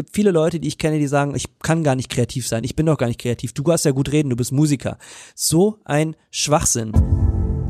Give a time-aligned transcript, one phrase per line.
[0.00, 2.74] gibt viele Leute, die ich kenne, die sagen, ich kann gar nicht kreativ sein, ich
[2.74, 3.52] bin doch gar nicht kreativ.
[3.52, 4.96] Du hast ja gut reden, du bist Musiker.
[5.34, 6.92] So ein Schwachsinn.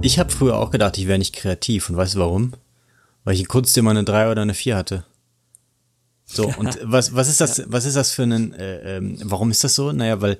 [0.00, 2.52] Ich habe früher auch gedacht, ich wäre nicht kreativ und weißt du warum?
[3.24, 5.04] Weil ich in Kunst immer eine 3 oder eine 4 hatte.
[6.24, 9.64] So, und was, was ist das, was ist das für ein, äh, ähm, warum ist
[9.64, 9.90] das so?
[9.90, 10.38] Naja, weil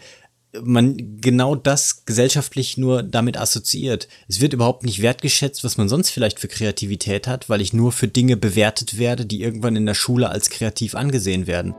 [0.63, 4.09] man genau das gesellschaftlich nur damit assoziiert.
[4.29, 7.93] Es wird überhaupt nicht wertgeschätzt, was man sonst vielleicht für Kreativität hat, weil ich nur
[7.93, 11.75] für Dinge bewertet werde, die irgendwann in der Schule als kreativ angesehen werden.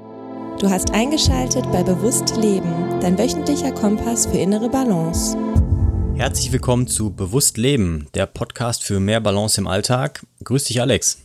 [0.59, 5.35] Du hast eingeschaltet bei Bewusst Leben, dein wöchentlicher Kompass für innere Balance.
[6.15, 10.23] Herzlich willkommen zu Bewusst Leben, der Podcast für mehr Balance im Alltag.
[10.43, 11.17] Grüß dich, Alex.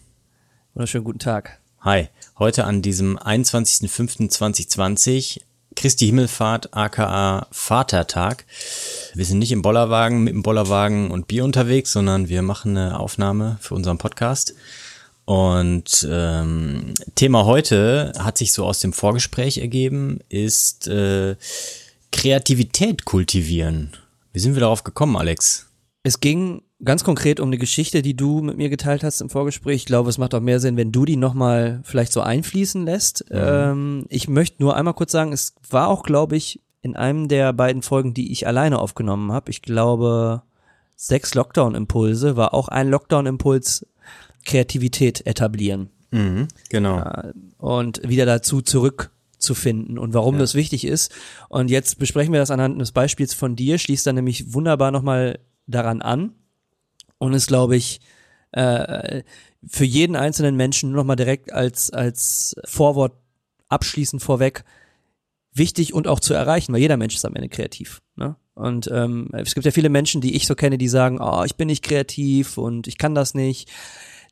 [0.75, 1.61] Wunderschönen guten Tag.
[1.81, 2.09] Hi,
[2.39, 5.41] heute an diesem 21.05.2020
[5.77, 8.45] Christi Himmelfahrt, aka Vatertag.
[9.15, 12.98] Wir sind nicht im Bollerwagen, mit dem Bollerwagen und Bier unterwegs, sondern wir machen eine
[12.98, 14.55] Aufnahme für unseren Podcast.
[15.27, 21.37] Und ähm, Thema heute hat sich so aus dem Vorgespräch ergeben, ist äh,
[22.12, 23.93] Kreativität kultivieren.
[24.33, 25.67] Wie sind wir darauf gekommen, Alex?
[26.03, 29.77] Es ging ganz konkret um eine Geschichte, die du mit mir geteilt hast im Vorgespräch.
[29.77, 33.24] Ich glaube, es macht auch mehr Sinn, wenn du die nochmal vielleicht so einfließen lässt.
[33.30, 33.36] Mhm.
[33.38, 37.52] Ähm, ich möchte nur einmal kurz sagen, es war auch, glaube ich, in einem der
[37.52, 39.50] beiden Folgen, die ich alleine aufgenommen habe.
[39.50, 40.42] Ich glaube,
[40.94, 43.86] sechs Lockdown-Impulse war auch ein Lockdown-Impuls
[44.44, 45.91] Kreativität etablieren.
[46.12, 47.02] Mhm, genau.
[47.58, 50.41] und wieder dazu zurückzufinden und warum ja.
[50.41, 51.12] das wichtig ist.
[51.48, 55.41] Und jetzt besprechen wir das anhand des Beispiels von dir, schließt dann nämlich wunderbar nochmal
[55.66, 56.32] daran an
[57.19, 58.00] und ist, glaube ich,
[58.53, 59.22] äh,
[59.67, 63.14] für jeden einzelnen Menschen nur nochmal direkt als, als Vorwort
[63.69, 64.64] abschließend vorweg
[65.53, 68.03] wichtig und auch zu erreichen, weil jeder Mensch ist am Ende kreativ.
[68.14, 68.37] Ne?
[68.55, 71.56] Und ähm, es gibt ja viele Menschen, die ich so kenne, die sagen, oh, ich
[71.56, 73.70] bin nicht kreativ und ich kann das nicht.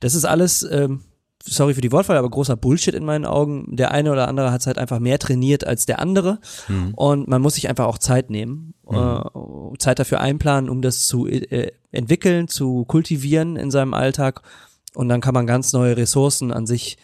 [0.00, 1.02] Das ist alles ähm,
[1.46, 3.76] sorry für die Wortwahl, aber großer Bullshit in meinen Augen.
[3.76, 6.40] Der eine oder andere hat es halt einfach mehr trainiert als der andere.
[6.68, 6.94] Mhm.
[6.94, 8.96] Und man muss sich einfach auch Zeit nehmen, mhm.
[8.96, 14.42] äh, Zeit dafür einplanen, um das zu äh, entwickeln, zu kultivieren in seinem Alltag.
[14.94, 16.96] Und dann kann man ganz neue Ressourcen an sich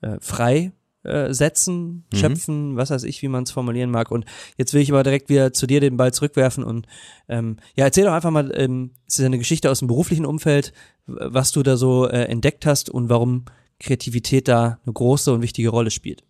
[0.00, 0.72] äh, frei
[1.02, 2.16] äh, setzen, mhm.
[2.16, 4.10] schöpfen, was weiß ich, wie man es formulieren mag.
[4.10, 4.26] Und
[4.56, 6.86] jetzt will ich aber direkt wieder zu dir den Ball zurückwerfen und
[7.28, 10.72] ähm, ja, erzähl doch einfach mal, ähm, es ist eine Geschichte aus dem beruflichen Umfeld,
[11.06, 13.46] was du da so äh, entdeckt hast und warum
[13.80, 16.22] Kreativität da eine große und wichtige Rolle spielt.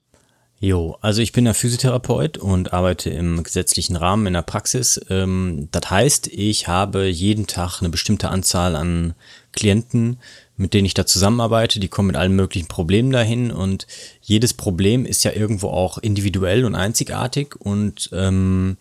[0.61, 5.01] Jo, also ich bin ja Physiotherapeut und arbeite im gesetzlichen Rahmen in der Praxis.
[5.09, 9.15] Ähm, das heißt, ich habe jeden Tag eine bestimmte Anzahl an
[9.53, 10.19] Klienten,
[10.57, 11.79] mit denen ich da zusammenarbeite.
[11.79, 13.87] Die kommen mit allen möglichen Problemen dahin und
[14.21, 18.79] jedes Problem ist ja irgendwo auch individuell und einzigartig und ähm,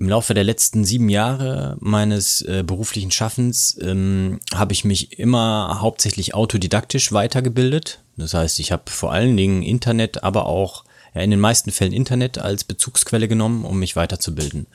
[0.00, 5.78] im Laufe der letzten sieben Jahre meines äh, beruflichen Schaffens ähm, habe ich mich immer
[5.82, 8.00] hauptsächlich autodidaktisch weitergebildet.
[8.16, 10.84] Das heißt, ich habe vor allen Dingen Internet, aber auch
[11.14, 14.68] ja, in den meisten Fällen Internet als Bezugsquelle genommen, um mich weiterzubilden.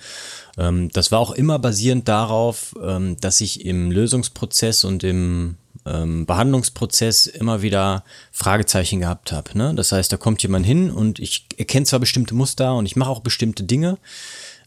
[0.59, 5.57] Ähm, das war auch immer basierend darauf, ähm, dass ich im Lösungsprozess und im
[5.88, 9.57] ähm, Behandlungsprozess immer wieder Fragezeichen gehabt habe.
[9.57, 9.74] Ne?
[9.75, 13.09] Das heißt, da kommt jemand hin und ich erkenne zwar bestimmte Muster und ich mache
[13.09, 13.97] auch bestimmte Dinge,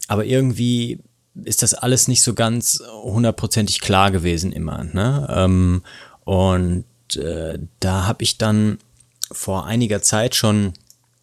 [0.09, 0.99] aber irgendwie
[1.45, 4.83] ist das alles nicht so ganz hundertprozentig klar gewesen immer.
[4.83, 5.27] Ne?
[5.33, 5.83] Ähm,
[6.25, 8.79] und äh, da habe ich dann
[9.31, 10.73] vor einiger Zeit schon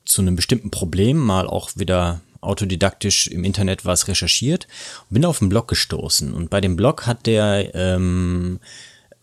[0.05, 4.69] zu einem bestimmten Problem mal auch wieder autodidaktisch im Internet was recherchiert
[5.11, 6.33] und bin auf einen Blog gestoßen.
[6.33, 8.61] Und bei dem Blog hat der ähm,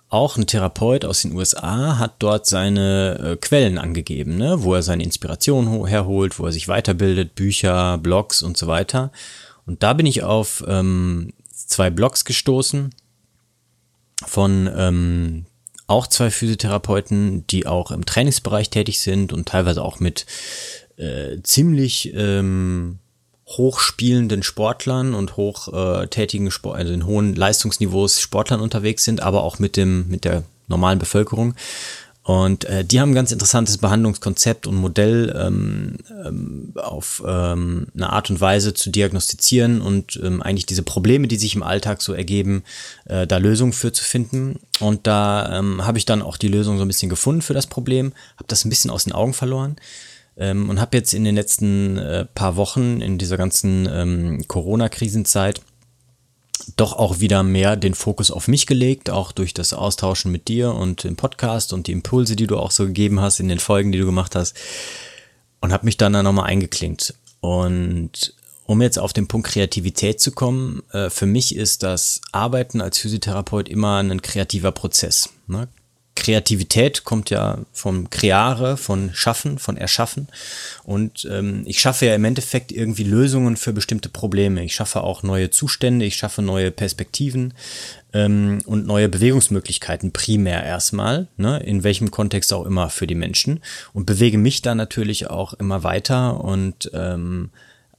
[0.10, 4.62] auch ein Therapeut aus den USA hat dort seine äh, Quellen angegeben, ne?
[4.62, 9.12] wo er seine Inspiration herholt, wo er sich weiterbildet, Bücher, Blogs und so weiter.
[9.66, 12.94] Und da bin ich auf ähm, zwei Blogs gestoßen
[14.26, 15.46] von ähm,
[15.88, 20.26] auch zwei Physiotherapeuten, die auch im Trainingsbereich tätig sind und teilweise auch mit
[20.98, 23.00] äh, ziemlich ähm,
[23.48, 29.60] hochspielenden Sportlern und hochtätigen äh, Sport, also in hohen Leistungsniveaus Sportlern unterwegs sind, aber auch
[29.60, 31.56] mit dem mit der normalen Bevölkerung.
[32.24, 38.10] Und äh, die haben ein ganz interessantes Behandlungskonzept und Modell ähm, ähm, auf ähm, eine
[38.12, 42.14] Art und Weise zu diagnostizieren und ähm, eigentlich diese Probleme, die sich im Alltag so
[42.14, 42.64] ergeben,
[43.06, 44.60] äh, da Lösungen für zu finden.
[44.80, 47.68] Und da ähm, habe ich dann auch die Lösung so ein bisschen gefunden für das
[47.68, 49.76] Problem, habe das ein bisschen aus den Augen verloren
[50.38, 55.62] ähm, und habe jetzt in den letzten äh, paar Wochen in dieser ganzen ähm, Corona-Krisenzeit
[56.76, 60.74] doch auch wieder mehr den Fokus auf mich gelegt, auch durch das Austauschen mit dir
[60.74, 63.92] und im Podcast und die Impulse, die du auch so gegeben hast in den Folgen,
[63.92, 64.56] die du gemacht hast.
[65.62, 67.14] Und habe mich dann da nochmal eingeklinkt.
[67.40, 68.34] Und
[68.66, 72.98] um jetzt auf den Punkt Kreativität zu kommen, äh, für mich ist das Arbeiten als
[72.98, 75.30] Physiotherapeut immer ein kreativer Prozess.
[76.16, 80.28] Kreativität kommt ja vom Kreare, von Schaffen, von Erschaffen.
[80.84, 84.64] Und ähm, ich schaffe ja im Endeffekt irgendwie Lösungen für bestimmte Probleme.
[84.64, 87.54] Ich schaffe auch neue Zustände, ich schaffe neue Perspektiven
[88.14, 93.62] ähm, und neue Bewegungsmöglichkeiten primär erstmal, ne, in welchem Kontext auch immer für die Menschen.
[93.94, 97.50] Und bewege mich da natürlich auch immer weiter und ähm,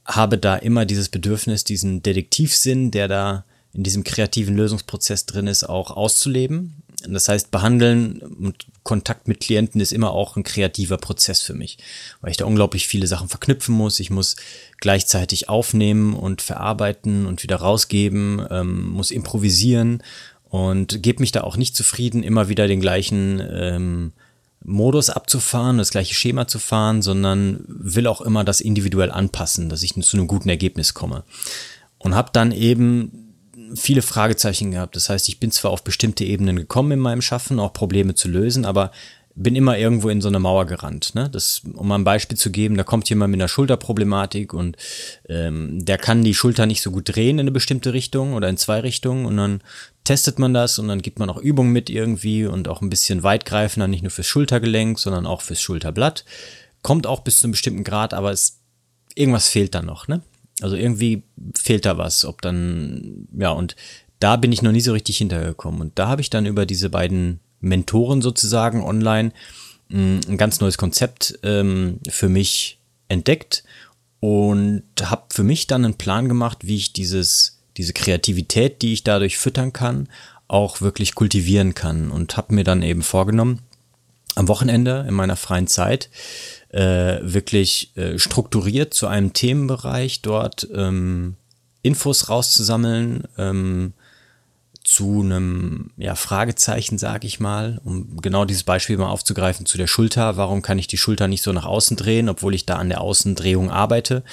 [0.05, 5.65] habe da immer dieses Bedürfnis, diesen Detektivsinn, der da in diesem kreativen Lösungsprozess drin ist,
[5.65, 6.81] auch auszuleben.
[7.07, 11.77] Das heißt, behandeln und Kontakt mit Klienten ist immer auch ein kreativer Prozess für mich,
[12.21, 13.99] weil ich da unglaublich viele Sachen verknüpfen muss.
[13.99, 14.35] Ich muss
[14.79, 20.03] gleichzeitig aufnehmen und verarbeiten und wieder rausgeben, ähm, muss improvisieren
[20.49, 24.13] und gebe mich da auch nicht zufrieden, immer wieder den gleichen ähm,
[24.63, 29.83] Modus abzufahren, das gleiche Schema zu fahren, sondern will auch immer das individuell anpassen, dass
[29.83, 31.23] ich zu einem guten Ergebnis komme.
[31.97, 33.24] Und habe dann eben
[33.73, 34.95] viele Fragezeichen gehabt.
[34.95, 38.27] Das heißt, ich bin zwar auf bestimmte Ebenen gekommen in meinem Schaffen, auch Probleme zu
[38.27, 38.91] lösen, aber
[39.35, 41.13] bin immer irgendwo in so eine Mauer gerannt.
[41.13, 41.29] Ne?
[41.29, 44.77] Das, um mal ein Beispiel zu geben, da kommt jemand mit einer Schulterproblematik und
[45.27, 48.55] ähm, der kann die Schulter nicht so gut drehen in eine bestimmte Richtung oder in
[48.55, 49.61] zwei Richtungen und dann
[50.05, 53.23] testet man das und dann gibt man auch Übungen mit irgendwie und auch ein bisschen
[53.23, 56.23] weitgreifender, nicht nur fürs Schultergelenk, sondern auch fürs Schulterblatt.
[56.81, 58.59] Kommt auch bis zu einem bestimmten Grad, aber es,
[59.15, 60.07] irgendwas fehlt dann noch.
[60.07, 60.21] Ne?
[60.61, 61.23] Also irgendwie
[61.55, 63.75] fehlt da was, ob dann, ja, und
[64.19, 65.81] da bin ich noch nie so richtig hintergekommen.
[65.81, 69.31] Und da habe ich dann über diese beiden Mentoren sozusagen online
[69.89, 72.79] mm, ein ganz neues Konzept ähm, für mich
[73.09, 73.63] entdeckt
[74.19, 79.03] und habe für mich dann einen Plan gemacht, wie ich dieses, diese Kreativität, die ich
[79.03, 80.07] dadurch füttern kann,
[80.47, 83.61] auch wirklich kultivieren kann und habe mir dann eben vorgenommen,
[84.35, 86.09] am Wochenende in meiner freien Zeit
[86.75, 91.37] äh, wirklich äh, strukturiert zu einem Themenbereich dort ähm,
[91.83, 93.93] Infos rauszusammeln, ähm,
[94.83, 99.87] zu einem ja, Fragezeichen, sage ich mal, um genau dieses Beispiel mal aufzugreifen zu der
[99.87, 100.35] Schulter.
[100.35, 103.01] Warum kann ich die Schulter nicht so nach außen drehen, obwohl ich da an der
[103.01, 104.23] Außendrehung arbeite,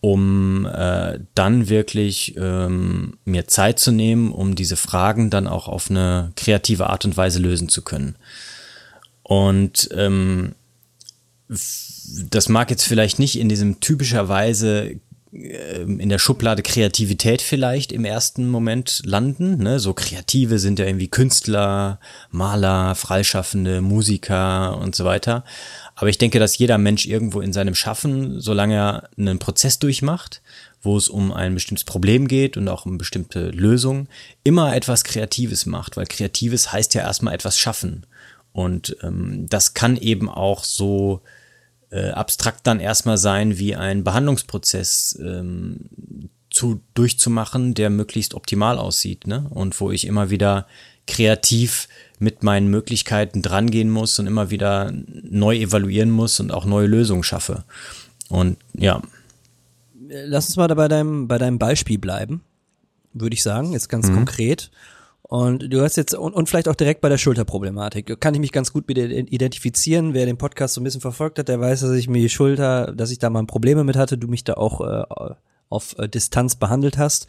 [0.00, 5.88] um äh, dann wirklich ähm, mir Zeit zu nehmen, um diese Fragen dann auch auf
[5.88, 8.16] eine kreative Art und Weise lösen zu können.
[9.22, 10.54] Und ähm,
[11.48, 15.00] das mag jetzt vielleicht nicht in diesem typischerweise
[15.34, 19.58] ähm, in der Schublade Kreativität vielleicht im ersten Moment landen.
[19.58, 19.80] Ne?
[19.80, 21.98] So Kreative sind ja irgendwie Künstler,
[22.30, 25.44] Maler, Freischaffende, Musiker und so weiter.
[25.96, 30.40] Aber ich denke, dass jeder Mensch irgendwo in seinem Schaffen, solange er einen Prozess durchmacht,
[30.82, 34.08] wo es um ein bestimmtes Problem geht und auch um bestimmte Lösungen,
[34.44, 38.06] immer etwas Kreatives macht, weil Kreatives heißt ja erstmal etwas schaffen.
[38.52, 41.22] Und ähm, das kann eben auch so
[41.94, 49.28] äh, abstrakt dann erstmal sein, wie ein Behandlungsprozess ähm, zu, durchzumachen, der möglichst optimal aussieht,
[49.28, 49.46] ne?
[49.50, 50.66] Und wo ich immer wieder
[51.06, 51.88] kreativ
[52.18, 57.22] mit meinen Möglichkeiten drangehen muss und immer wieder neu evaluieren muss und auch neue Lösungen
[57.22, 57.64] schaffe.
[58.28, 59.00] Und ja.
[60.08, 62.42] Lass uns mal da bei deinem, bei deinem Beispiel bleiben,
[63.12, 64.14] würde ich sagen, jetzt ganz mhm.
[64.14, 64.70] konkret.
[65.34, 68.52] Und du hast jetzt, und, und vielleicht auch direkt bei der Schulterproblematik, kann ich mich
[68.52, 70.14] ganz gut mit identifizieren.
[70.14, 72.92] Wer den Podcast so ein bisschen verfolgt hat, der weiß, dass ich mir die Schulter,
[72.94, 75.34] dass ich da mal Probleme mit hatte, du mich da auch äh,
[75.70, 77.26] auf äh, Distanz behandelt hast.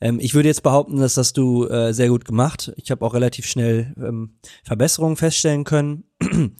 [0.00, 2.72] Ähm, ich würde jetzt behaupten, dass das du äh, sehr gut gemacht.
[2.76, 6.04] Ich habe auch relativ schnell ähm, Verbesserungen feststellen können.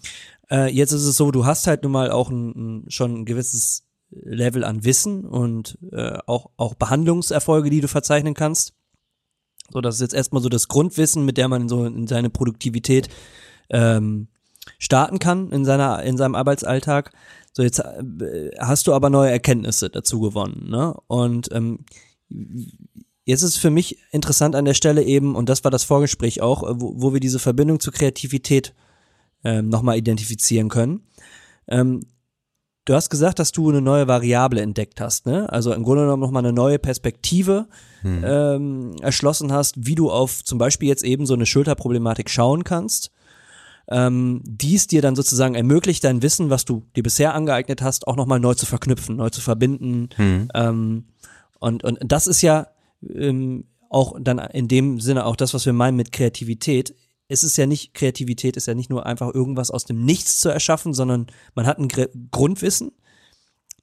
[0.51, 2.51] äh, jetzt ist es so, du hast halt nun mal auch ein,
[2.85, 8.35] ein, schon ein gewisses Level an Wissen und äh, auch, auch Behandlungserfolge, die du verzeichnen
[8.35, 8.75] kannst.
[9.73, 13.09] So, das ist jetzt erstmal so das Grundwissen, mit der man so in seine Produktivität
[13.71, 14.29] ähm,
[14.79, 17.13] starten kann in seiner in seinem Arbeitsalltag.
[17.53, 20.95] So jetzt äh, hast du aber neue Erkenntnisse dazu gewonnen, ne?
[21.07, 21.85] Und ähm,
[23.25, 26.63] jetzt ist für mich interessant an der Stelle eben und das war das Vorgespräch auch,
[26.63, 28.75] äh, wo, wo wir diese Verbindung zur Kreativität
[29.45, 31.07] ähm, nochmal identifizieren können.
[31.69, 32.01] Ähm,
[32.85, 35.51] Du hast gesagt, dass du eine neue Variable entdeckt hast, ne?
[35.51, 37.67] Also im Grunde genommen nochmal eine neue Perspektive
[38.03, 38.25] hm.
[38.27, 43.11] ähm, erschlossen hast, wie du auf zum Beispiel jetzt eben so eine Schulterproblematik schauen kannst.
[43.89, 48.17] Ähm, dies dir dann sozusagen ermöglicht, dein Wissen, was du dir bisher angeeignet hast, auch
[48.17, 50.11] nochmal neu zu verknüpfen, neu zu verbinden.
[50.17, 50.49] Hm.
[50.55, 51.05] Ähm,
[51.61, 52.67] und, und das ist ja
[53.09, 56.95] ähm, auch dann in dem Sinne auch das, was wir meinen mit Kreativität
[57.29, 60.49] es ist ja nicht, Kreativität ist ja nicht nur einfach irgendwas aus dem Nichts zu
[60.49, 62.93] erschaffen, sondern man hat ein Gr Grundwissen,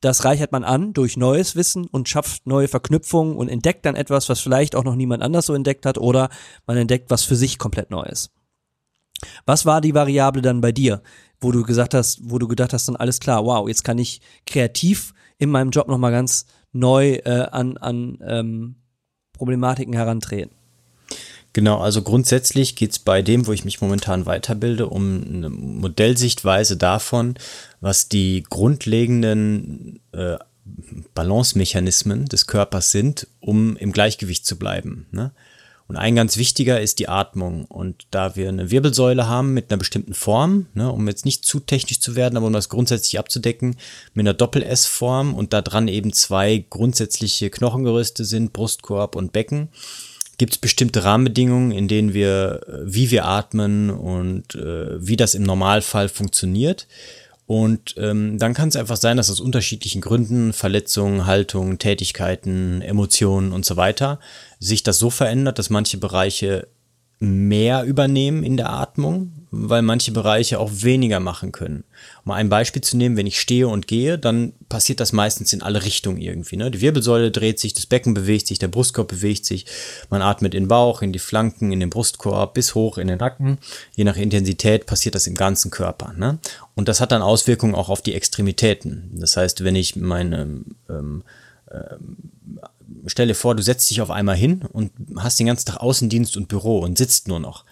[0.02, 4.30] das reichert man an durch neues Wissen und schafft neue Verknüpfungen und entdeckt dann etwas,
[4.30, 6.30] was vielleicht auch noch niemand anders so entdeckt hat oder
[6.66, 8.32] man entdeckt was für sich komplett Neues.
[9.46, 11.04] Was war die Variable dann bei dir,
[11.40, 14.22] wo du gesagt hast, wo du gedacht hast, dann alles klar, wow, jetzt kann ich
[14.48, 18.76] kreativ in meinem Job nochmal ganz neu äh, an, an ähm,
[19.34, 20.56] Problematiken herantreten?
[21.53, 26.77] Genau, also grundsätzlich geht es bei dem, wo ich mich momentan weiterbilde, um eine Modellsichtweise
[26.77, 27.36] davon,
[27.81, 30.38] was die grundlegenden äh,
[31.13, 35.08] Balancemechanismen des Körpers sind, um im Gleichgewicht zu bleiben.
[35.12, 35.31] Ne?
[35.91, 37.65] Und ein ganz wichtiger ist die Atmung.
[37.65, 41.60] Und da wir eine Wirbelsäule haben mit einer bestimmten Form, ne, um jetzt nicht zu
[41.60, 43.75] technisch zu werden, aber um das grundsätzlich abzudecken,
[44.13, 49.67] mit einer Doppel-S-Form und da dran eben zwei grundsätzliche Knochengerüste sind, Brustkorb und Becken,
[50.42, 55.36] gibt es bestimmte Rahmenbedingungen, in denen wir, äh, wie wir atmen und äh, wie das
[55.36, 56.88] im Normalfall funktioniert.
[57.46, 63.52] Und ähm, dann kann es einfach sein, dass aus unterschiedlichen Gründen, Verletzungen, Haltungen, Tätigkeiten, Emotionen
[63.52, 64.20] und so weiter,
[64.60, 66.68] sich das so verändert, dass manche Bereiche
[67.24, 71.84] mehr übernehmen in der Atmung, weil manche Bereiche auch weniger machen können.
[72.25, 75.62] Um ein Beispiel zu nehmen, wenn ich stehe und gehe, dann passiert das meistens in
[75.62, 76.58] alle Richtungen irgendwie.
[76.58, 76.72] Ne?
[76.72, 79.68] Die Wirbelsäule dreht sich, das Becken bewegt sich, der Brustkorb bewegt sich,
[80.10, 83.20] man atmet in den Bauch, in die Flanken, in den Brustkorb, bis hoch in den
[83.20, 83.60] Nacken.
[83.94, 86.13] Je nach Intensität passiert das im ganzen Körper.
[86.13, 86.40] Ne?
[86.74, 89.12] Und das hat dann Auswirkungen auch auf die Extremitäten.
[89.13, 91.24] Das heißt, wenn ich meine ähm,
[91.70, 92.18] ähm,
[93.06, 96.38] stell dir vor, du setzt dich auf einmal hin und hast den ganzen Tag Außendienst
[96.38, 97.66] und Büro und sitzt nur noch.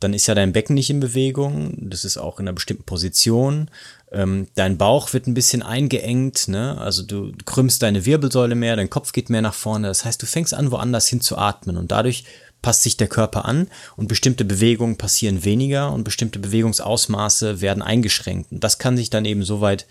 [0.00, 3.70] Dann ist ja dein Becken nicht in Bewegung, das ist auch in einer bestimmten Position.
[4.12, 6.78] Ähm, dein Bauch wird ein bisschen eingeengt, ne?
[6.78, 9.88] also du krümmst deine Wirbelsäule mehr, dein Kopf geht mehr nach vorne.
[9.88, 12.24] Das heißt, du fängst an, woanders hin zu atmen und dadurch
[12.60, 18.52] passt sich der Körper an und bestimmte Bewegungen passieren weniger und bestimmte Bewegungsausmaße werden eingeschränkt.
[18.52, 19.86] Und das kann sich dann eben soweit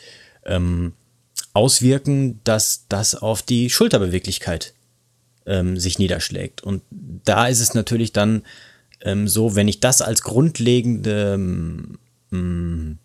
[0.45, 0.93] ähm,
[1.53, 4.73] auswirken, dass das auf die Schulterbeweglichkeit
[5.45, 6.61] ähm, sich niederschlägt.
[6.61, 8.43] Und da ist es natürlich dann
[9.01, 11.33] ähm, so, wenn ich das als grundlegende
[12.31, 12.97] ähm,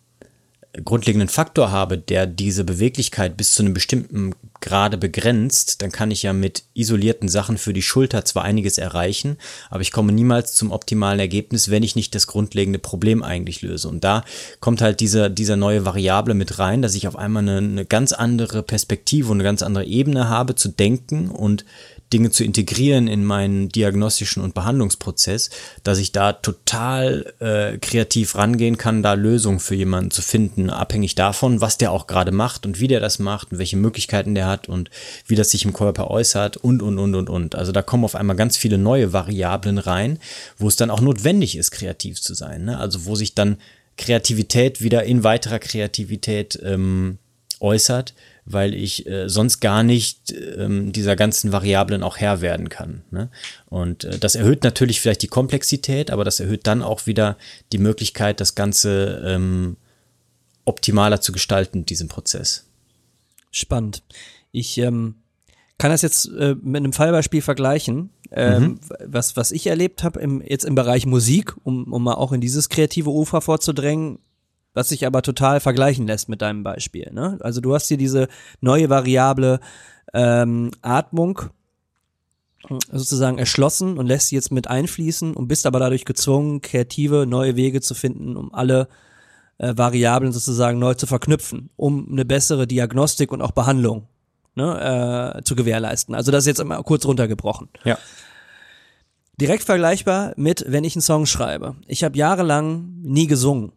[0.85, 6.23] grundlegenden Faktor habe, der diese Beweglichkeit bis zu einem bestimmten Grade begrenzt, dann kann ich
[6.23, 9.37] ja mit isolierten Sachen für die Schulter zwar einiges erreichen,
[9.71, 13.89] aber ich komme niemals zum optimalen Ergebnis, wenn ich nicht das grundlegende Problem eigentlich löse.
[13.89, 14.25] Und da
[14.61, 18.13] kommt halt dieser, dieser neue Variable mit rein, dass ich auf einmal eine, eine ganz
[18.13, 21.65] andere Perspektive und eine ganz andere Ebene habe zu denken und
[22.12, 25.50] Dinge zu integrieren in meinen diagnostischen und Behandlungsprozess,
[25.85, 31.15] dass ich da total äh, kreativ rangehen kann, da Lösungen für jemanden zu finden, abhängig
[31.15, 34.47] davon, was der auch gerade macht und wie der das macht und welche Möglichkeiten der
[34.47, 34.91] hat und
[35.27, 37.55] wie das sich im Körper äußert und, und, und, und, und.
[37.55, 40.19] Also da kommen auf einmal ganz viele neue Variablen rein,
[40.57, 42.65] wo es dann auch notwendig ist, kreativ zu sein.
[42.65, 42.79] Ne?
[42.79, 43.59] Also wo sich dann
[43.99, 47.19] Kreativität wieder in weiterer Kreativität ähm,
[47.61, 48.15] äußert,
[48.50, 53.02] weil ich äh, sonst gar nicht ähm, dieser ganzen Variablen auch Herr werden kann.
[53.11, 53.31] Ne?
[53.67, 57.37] Und äh, das erhöht natürlich vielleicht die Komplexität, aber das erhöht dann auch wieder
[57.73, 59.76] die Möglichkeit, das Ganze ähm,
[60.64, 62.67] optimaler zu gestalten, diesen Prozess.
[63.50, 64.02] Spannend.
[64.50, 65.17] Ich ähm,
[65.76, 68.81] kann das jetzt äh, mit einem Fallbeispiel vergleichen, ähm, mhm.
[69.05, 72.40] was, was ich erlebt habe im, jetzt im Bereich Musik, um, um mal auch in
[72.40, 74.19] dieses kreative Ufer vorzudrängen
[74.75, 77.11] was sich aber total vergleichen lässt mit deinem Beispiel.
[77.13, 77.39] Ne?
[77.41, 78.29] Also du hast hier diese
[78.61, 79.61] neue Variable
[80.15, 81.41] ähm, Atmung
[82.91, 87.57] sozusagen erschlossen und lässt sie jetzt mit einfließen und bist aber dadurch gezwungen, kreative neue
[87.57, 88.89] Wege zu finden, um alle
[89.59, 94.09] äh, Variablen sozusagen neu zu verknüpfen, um eine bessere Diagnostik und auch Behandlung
[94.55, 96.15] ne, äh, zu gewährleisten.
[96.15, 97.69] Also das ist jetzt immer kurz runtergebrochen.
[97.85, 97.99] Ja.
[99.41, 101.77] Direkt vergleichbar mit, wenn ich einen Song schreibe.
[101.87, 103.73] Ich habe jahrelang nie gesungen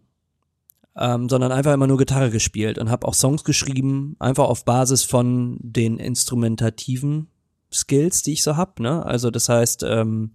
[0.97, 5.03] ähm, sondern einfach immer nur Gitarre gespielt und habe auch Songs geschrieben, einfach auf Basis
[5.03, 7.27] von den instrumentativen
[7.73, 9.05] Skills, die ich so hab, ne?
[9.05, 10.31] Also das heißt, ähm,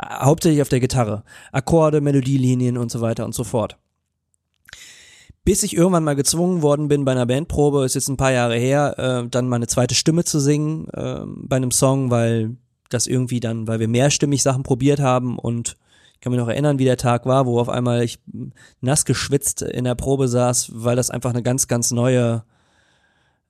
[0.00, 1.22] hauptsächlich auf der Gitarre.
[1.52, 3.76] Akkorde, Melodielinien und so weiter und so fort.
[5.44, 8.56] Bis ich irgendwann mal gezwungen worden bin bei einer Bandprobe, ist jetzt ein paar Jahre
[8.56, 12.56] her, äh, dann meine zweite Stimme zu singen äh, bei einem Song, weil
[12.88, 15.76] das irgendwie dann, weil wir mehrstimmig Sachen probiert haben und
[16.18, 18.18] ich kann mich noch erinnern, wie der Tag war, wo auf einmal ich
[18.80, 22.42] nass geschwitzt in der Probe saß, weil das einfach eine ganz, ganz neue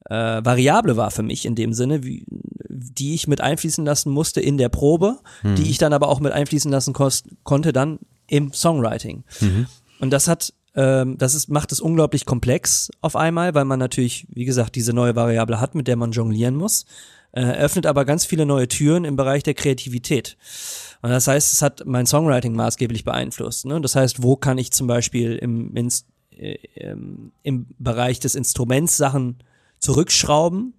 [0.05, 4.43] äh, Variable war für mich in dem Sinne, wie, die ich mit einfließen lassen musste
[4.43, 5.55] in der Probe, mhm.
[5.55, 9.25] die ich dann aber auch mit einfließen lassen konnte dann im Songwriting.
[9.41, 9.67] Mhm.
[10.01, 14.27] Und das hat ähm, das ist, macht es unglaublich komplex auf einmal, weil man natürlich,
[14.29, 16.85] wie gesagt, diese neue Variable hat, mit der man jonglieren muss,
[17.33, 20.37] äh, öffnet aber ganz viele neue Türen im Bereich der Kreativität.
[21.03, 23.67] Und das heißt, es hat mein Songwriting maßgeblich beeinflusst.
[23.67, 23.81] Ne?
[23.81, 25.89] Das heißt, wo kann ich zum Beispiel im, im,
[26.31, 26.57] äh,
[27.43, 29.39] im Bereich des Instruments Sachen
[29.79, 30.75] zurückschrauben,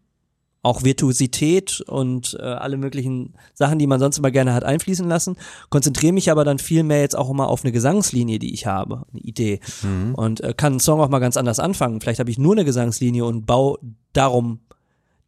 [0.61, 5.37] auch Virtuosität und äh, alle möglichen Sachen, die man sonst immer gerne hat einfließen lassen,
[5.69, 9.05] konzentriere mich aber dann viel mehr jetzt auch immer auf eine Gesangslinie, die ich habe,
[9.11, 10.15] eine Idee mhm.
[10.15, 12.01] und äh, kann einen Song auch mal ganz anders anfangen.
[12.01, 13.79] Vielleicht habe ich nur eine Gesangslinie und baue
[14.11, 14.59] darum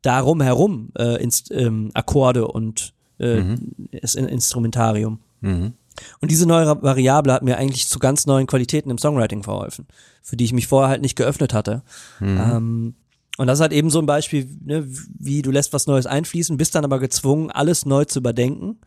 [0.02, 3.74] darum herum äh, Inst ähm, Akkorde und äh, mhm.
[3.92, 5.20] Instrumentarium.
[5.42, 5.74] Mhm.
[6.20, 9.88] Und diese neue Variable hat mir eigentlich zu ganz neuen Qualitäten im Songwriting verholfen,
[10.22, 11.84] für die ich mich vorher halt nicht geöffnet hatte.
[12.20, 12.40] Mhm.
[12.40, 12.96] Ähm,
[13.38, 14.88] und das ist halt eben so ein Beispiel, ne,
[15.18, 18.80] wie du lässt was Neues einfließen, bist dann aber gezwungen, alles neu zu überdenken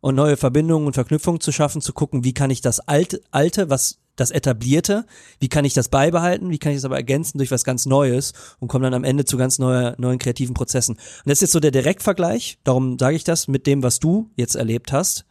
[0.00, 3.70] und neue Verbindungen und Verknüpfungen zu schaffen, zu gucken, wie kann ich das alte, alte,
[3.70, 5.06] was das etablierte,
[5.38, 8.32] wie kann ich das beibehalten, wie kann ich das aber ergänzen durch was ganz Neues
[8.58, 10.96] und komme dann am Ende zu ganz neue, neuen kreativen Prozessen.
[10.96, 14.30] Und das ist jetzt so der Direktvergleich, darum sage ich das mit dem, was du
[14.36, 15.24] jetzt erlebt hast,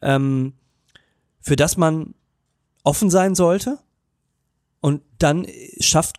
[0.00, 0.54] ähm,
[1.40, 2.14] für das man
[2.82, 3.78] offen sein sollte
[4.80, 5.46] und dann
[5.78, 6.16] schafft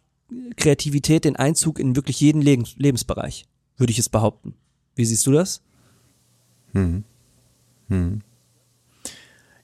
[0.57, 3.45] Kreativität den Einzug in wirklich jeden Lebens Lebensbereich,
[3.77, 4.55] würde ich es behaupten.
[4.95, 5.61] Wie siehst du das?
[6.73, 7.03] Hm.
[7.89, 8.21] Hm.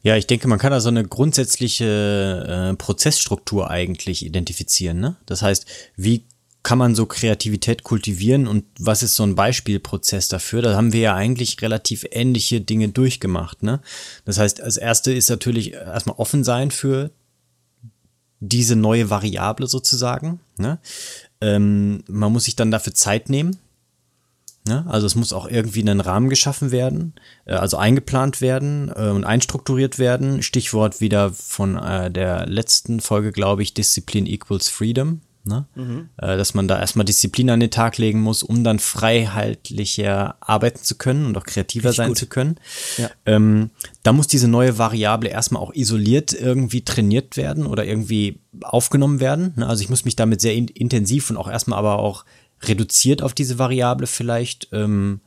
[0.04, 5.00] Ja, ich denke, man kann da so eine grundsätzliche äh, Prozessstruktur eigentlich identifizieren.
[5.00, 5.16] Ne?
[5.26, 5.66] Das heißt,
[5.96, 6.26] wie
[6.64, 10.62] kann man so Kreativität kultivieren und was ist so ein Beispielprozess dafür?
[10.62, 13.64] Da haben wir ja eigentlich relativ ähnliche Dinge durchgemacht.
[13.64, 13.82] Ne?
[14.26, 17.12] Das heißt, als erste ist natürlich erstmal offen sein für
[18.40, 20.40] diese neue Variable sozusagen.
[20.58, 20.80] Ne?
[21.42, 23.58] Ähm, man muss sich dann dafür Zeit nehmen.
[24.68, 24.86] Ne?
[24.88, 27.14] Also es muss auch irgendwie in einen Rahmen geschaffen werden,
[27.46, 30.44] äh, also eingeplant werden äh, und einstrukturiert werden.
[30.44, 35.22] Stichwort wieder von äh, der letzten Folge, glaube ich, Disziplin equals Freedom.
[35.44, 35.66] Ne?
[35.74, 36.10] Mhm.
[36.18, 40.94] Dass man da erstmal Disziplin an den Tag legen muss, um dann freiheitlicher arbeiten zu
[40.94, 42.18] können und auch kreativer Richtig sein gut.
[42.20, 42.58] zu können.
[42.98, 43.10] Ja.
[43.26, 43.72] Ähm,
[44.04, 49.54] da muss diese neue Variable erstmal auch isoliert irgendwie trainiert werden oder irgendwie aufgenommen werden.
[49.56, 49.66] Ne?
[49.66, 52.24] Also ich muss mich damit sehr in intensiv und auch erstmal aber auch
[52.64, 55.22] reduziert auf diese Variable vielleicht ähm,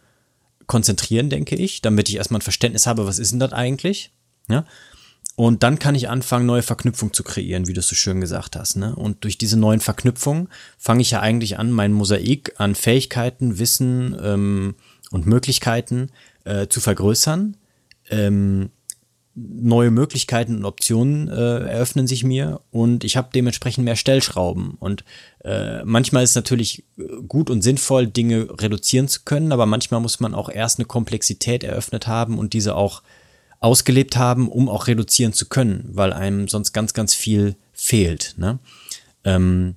[0.66, 4.12] konzentrieren, denke ich, damit ich erstmal ein Verständnis habe, was ist denn das eigentlich?
[4.48, 4.64] Ja?
[5.36, 8.54] Und dann kann ich anfangen, neue Verknüpfungen zu kreieren, wie du es so schön gesagt
[8.54, 8.76] hast.
[8.76, 8.94] Ne?
[8.94, 10.48] Und durch diese neuen Verknüpfungen
[10.78, 14.76] fange ich ja eigentlich an, mein Mosaik an Fähigkeiten, Wissen ähm,
[15.10, 16.10] und Möglichkeiten
[16.44, 17.56] äh, zu vergrößern.
[18.10, 18.70] Ähm,
[19.34, 24.76] neue Möglichkeiten und Optionen äh, eröffnen sich mir und ich habe dementsprechend mehr Stellschrauben.
[24.78, 25.04] Und
[25.42, 26.84] äh, manchmal ist es natürlich
[27.26, 31.64] gut und sinnvoll, Dinge reduzieren zu können, aber manchmal muss man auch erst eine Komplexität
[31.64, 33.02] eröffnet haben und diese auch
[33.58, 38.34] ausgelebt haben, um auch reduzieren zu können, weil einem sonst ganz, ganz viel fehlt.
[38.36, 38.58] Ne?
[39.24, 39.76] Ähm,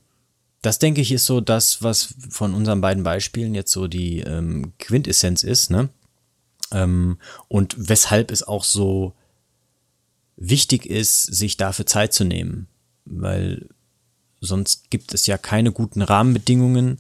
[0.62, 4.74] das denke ich ist so das, was von unseren beiden Beispielen jetzt so die ähm,
[4.78, 5.72] Quintessenz ist.
[5.72, 5.90] Ne?
[6.72, 9.14] Ähm, und weshalb es auch so
[10.38, 12.68] wichtig ist, sich dafür Zeit zu nehmen,
[13.06, 13.68] weil
[14.40, 17.00] sonst gibt es ja keine guten Rahmenbedingungen,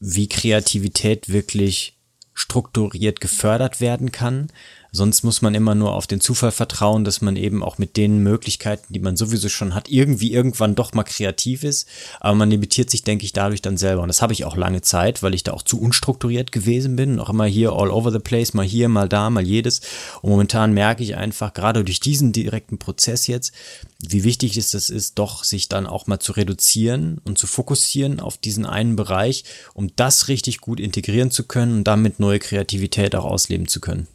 [0.00, 1.96] wie Kreativität wirklich
[2.34, 4.48] strukturiert gefördert werden kann,
[4.90, 8.22] Sonst muss man immer nur auf den Zufall vertrauen, dass man eben auch mit den
[8.22, 11.86] Möglichkeiten, die man sowieso schon hat, irgendwie irgendwann doch mal kreativ ist.
[12.20, 14.02] Aber man limitiert sich, denke ich, dadurch dann selber.
[14.02, 17.20] Und das habe ich auch lange Zeit, weil ich da auch zu unstrukturiert gewesen bin.
[17.20, 19.82] Auch immer hier all over the place, mal hier, mal da, mal jedes.
[20.22, 23.52] Und momentan merke ich einfach, gerade durch diesen direkten Prozess jetzt,
[24.00, 28.20] wie wichtig es das ist, doch sich dann auch mal zu reduzieren und zu fokussieren
[28.20, 33.14] auf diesen einen Bereich, um das richtig gut integrieren zu können und damit neue Kreativität
[33.14, 34.06] auch ausleben zu können.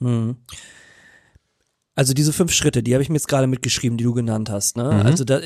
[0.00, 0.36] Hm.
[1.98, 4.76] Also diese fünf Schritte, die habe ich mir jetzt gerade mitgeschrieben, die du genannt hast.
[4.76, 4.84] Ne?
[4.84, 4.90] Mhm.
[5.06, 5.40] Also da,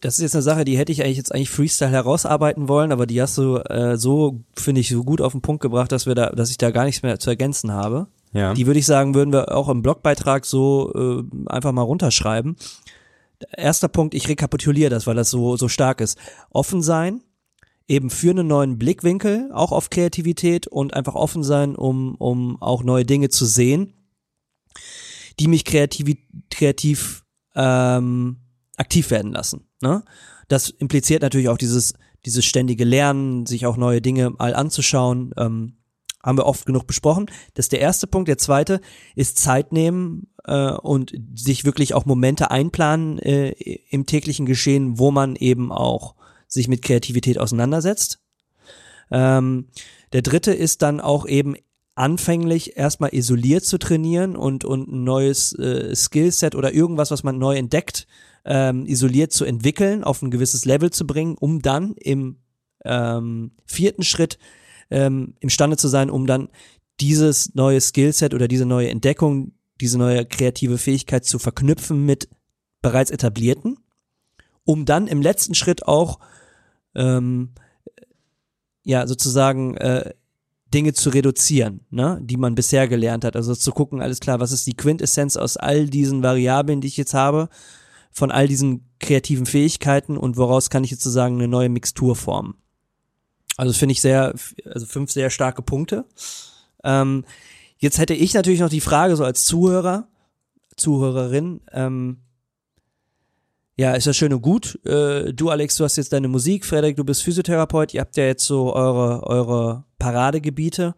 [0.00, 3.06] das ist jetzt eine Sache, die hätte ich eigentlich jetzt eigentlich Freestyle herausarbeiten wollen, aber
[3.06, 6.16] die hast du äh, so, finde ich, so gut auf den Punkt gebracht, dass wir
[6.16, 8.08] da, dass ich da gar nichts mehr zu ergänzen habe.
[8.32, 8.52] Ja.
[8.54, 12.56] Die würde ich sagen, würden wir auch im Blogbeitrag so äh, einfach mal runterschreiben.
[13.56, 16.18] Erster Punkt, ich rekapituliere das, weil das so, so stark ist.
[16.50, 17.22] Offen sein,
[17.88, 22.82] eben für einen neuen Blickwinkel, auch auf Kreativität und einfach offen sein, um, um auch
[22.82, 23.92] neue Dinge zu sehen,
[25.38, 26.16] die mich kreativ,
[26.50, 28.38] kreativ ähm,
[28.76, 29.68] aktiv werden lassen.
[29.82, 30.04] Ne?
[30.48, 31.94] Das impliziert natürlich auch dieses,
[32.24, 35.32] dieses ständige Lernen, sich auch neue Dinge mal anzuschauen.
[35.36, 35.76] Ähm,
[36.22, 37.26] haben wir oft genug besprochen.
[37.54, 38.26] Das ist der erste Punkt.
[38.28, 38.80] Der zweite
[39.14, 43.50] ist Zeit nehmen äh, und sich wirklich auch Momente einplanen äh,
[43.90, 46.15] im täglichen Geschehen, wo man eben auch
[46.48, 48.18] sich mit Kreativität auseinandersetzt.
[49.10, 49.68] Ähm,
[50.12, 51.56] der dritte ist dann auch eben
[51.94, 57.38] anfänglich erstmal isoliert zu trainieren und, und ein neues äh, Skillset oder irgendwas, was man
[57.38, 58.06] neu entdeckt,
[58.44, 62.36] ähm, isoliert zu entwickeln, auf ein gewisses Level zu bringen, um dann im
[62.84, 64.38] ähm, vierten Schritt
[64.90, 66.48] ähm, imstande zu sein, um dann
[67.00, 72.28] dieses neue Skillset oder diese neue Entdeckung, diese neue kreative Fähigkeit zu verknüpfen mit
[72.82, 73.78] bereits etablierten,
[74.64, 76.18] um dann im letzten Schritt auch
[76.96, 77.50] ähm,
[78.82, 80.14] ja sozusagen äh,
[80.74, 83.36] Dinge zu reduzieren, ne, die man bisher gelernt hat.
[83.36, 86.96] Also zu gucken, alles klar, was ist die Quintessenz aus all diesen Variablen, die ich
[86.96, 87.48] jetzt habe,
[88.10, 92.54] von all diesen kreativen Fähigkeiten und woraus kann ich jetzt sozusagen eine neue Mixtur formen.
[93.56, 96.04] Also finde ich sehr, also fünf sehr starke Punkte.
[96.82, 97.24] Ähm,
[97.78, 100.08] jetzt hätte ich natürlich noch die Frage so als Zuhörer,
[100.76, 101.60] Zuhörerin.
[101.72, 102.18] Ähm,
[103.78, 104.80] ja, ist ja schön und gut.
[104.86, 106.64] Äh, du, Alex, du hast jetzt deine Musik.
[106.64, 107.92] Frederik, du bist Physiotherapeut.
[107.92, 110.94] Ihr habt ja jetzt so eure, eure Paradegebiete.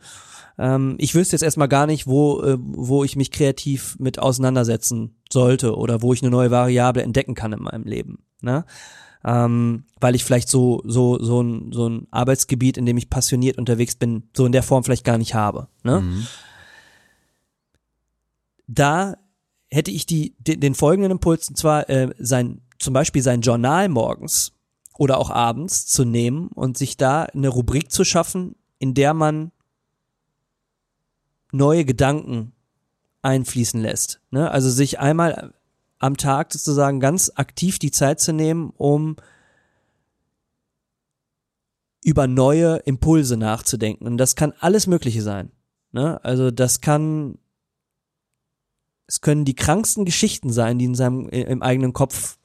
[0.59, 5.17] Ähm, ich wüsste jetzt erstmal gar nicht, wo, äh, wo ich mich kreativ mit auseinandersetzen
[5.33, 8.25] sollte oder wo ich eine neue Variable entdecken kann in meinem Leben.
[8.43, 8.65] Ne?
[9.25, 13.59] Ähm, weil ich vielleicht so, so, so ein, so ein Arbeitsgebiet, in dem ich passioniert
[13.59, 15.67] unterwegs bin, so in der Form vielleicht gar nicht habe.
[15.83, 16.01] Ne?
[16.01, 16.27] Mhm.
[18.69, 19.17] Da
[19.69, 23.89] hätte ich die, den, den folgenden Impuls, und zwar äh, sein zum Beispiel sein Journal
[23.89, 24.53] morgens
[24.97, 29.53] oder auch abends zu nehmen und sich da eine Rubrik zu schaffen, in der man
[31.53, 32.53] neue Gedanken
[33.23, 34.21] einfließen lässt.
[34.31, 34.51] Ne?
[34.51, 35.55] Also sich einmal
[35.99, 39.17] am Tag sozusagen ganz aktiv die Zeit zu nehmen, um
[42.03, 44.07] über neue Impulse nachzudenken.
[44.07, 45.51] Und das kann alles Mögliche sein.
[45.93, 46.23] Ne?
[46.25, 47.39] Also das kann
[49.09, 52.39] es können die kranksten Geschichten sein, die in seinem im eigenen Kopf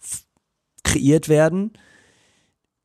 [0.84, 1.74] kreiert werden.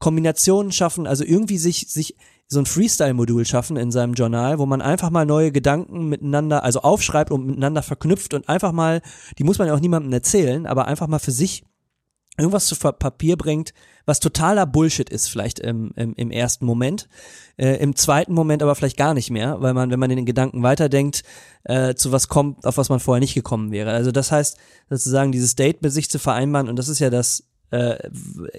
[0.01, 2.17] Kombinationen schaffen, also irgendwie sich sich
[2.49, 6.81] so ein Freestyle-Modul schaffen in seinem Journal, wo man einfach mal neue Gedanken miteinander, also
[6.81, 9.03] aufschreibt und miteinander verknüpft und einfach mal,
[9.39, 11.65] die muss man ja auch niemandem erzählen, aber einfach mal für sich
[12.39, 13.75] irgendwas zu Papier bringt,
[14.07, 17.09] was totaler Bullshit ist, vielleicht im, im, im ersten Moment,
[17.59, 20.27] äh, im zweiten Moment aber vielleicht gar nicht mehr, weil man, wenn man in den
[20.27, 21.25] Gedanken weiterdenkt,
[21.65, 23.91] äh, zu was kommt, auf was man vorher nicht gekommen wäre.
[23.91, 24.57] Also das heißt,
[24.89, 27.99] sozusagen dieses Date mit sich zu vereinbaren, und das ist ja das, äh,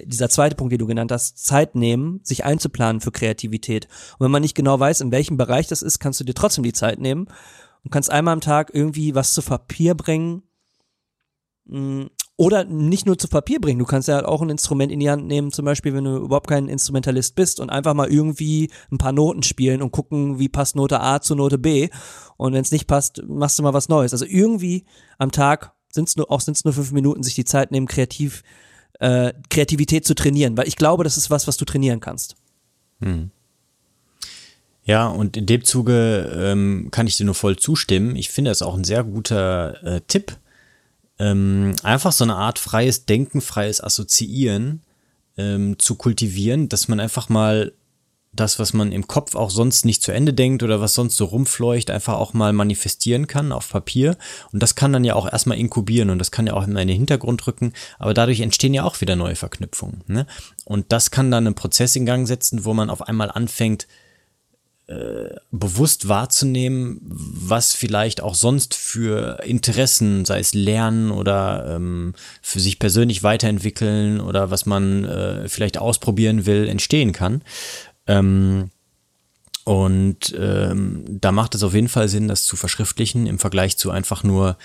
[0.04, 3.88] dieser zweite Punkt, den du genannt hast, Zeit nehmen, sich einzuplanen für Kreativität.
[4.18, 6.62] Und wenn man nicht genau weiß, in welchem Bereich das ist, kannst du dir trotzdem
[6.62, 7.26] die Zeit nehmen
[7.82, 10.42] und kannst einmal am Tag irgendwie was zu Papier bringen,
[11.64, 12.04] mm,
[12.40, 13.78] oder nicht nur zu Papier bringen.
[13.78, 16.48] Du kannst ja auch ein Instrument in die Hand nehmen, zum Beispiel, wenn du überhaupt
[16.48, 20.74] kein Instrumentalist bist und einfach mal irgendwie ein paar Noten spielen und gucken, wie passt
[20.74, 21.90] Note A zu Note B.
[22.38, 24.14] Und wenn es nicht passt, machst du mal was Neues.
[24.14, 24.86] Also irgendwie
[25.18, 27.86] am Tag sind es nur, auch sind es nur fünf Minuten, sich die Zeit nehmen,
[27.86, 28.42] kreativ,
[29.00, 30.56] äh, Kreativität zu trainieren.
[30.56, 32.36] Weil ich glaube, das ist was, was du trainieren kannst.
[33.02, 33.32] Hm.
[34.84, 38.16] Ja, und in dem Zuge ähm, kann ich dir nur voll zustimmen.
[38.16, 40.38] Ich finde es auch ein sehr guter äh, Tipp,
[41.20, 44.82] ähm, einfach so eine Art freies Denken, freies Assoziieren
[45.36, 47.72] ähm, zu kultivieren, dass man einfach mal
[48.32, 51.26] das, was man im Kopf auch sonst nicht zu Ende denkt oder was sonst so
[51.26, 54.16] rumfleucht, einfach auch mal manifestieren kann auf Papier.
[54.52, 56.88] Und das kann dann ja auch erstmal inkubieren und das kann ja auch in den
[56.88, 60.04] Hintergrund rücken, aber dadurch entstehen ja auch wieder neue Verknüpfungen.
[60.06, 60.26] Ne?
[60.64, 63.88] Und das kann dann einen Prozess in Gang setzen, wo man auf einmal anfängt,
[64.90, 72.58] äh, bewusst wahrzunehmen, was vielleicht auch sonst für Interessen, sei es Lernen oder ähm, für
[72.58, 77.42] sich persönlich weiterentwickeln oder was man äh, vielleicht ausprobieren will, entstehen kann.
[78.08, 78.70] Ähm,
[79.62, 83.92] und ähm, da macht es auf jeden Fall Sinn, das zu verschriftlichen im Vergleich zu
[83.92, 84.58] einfach nur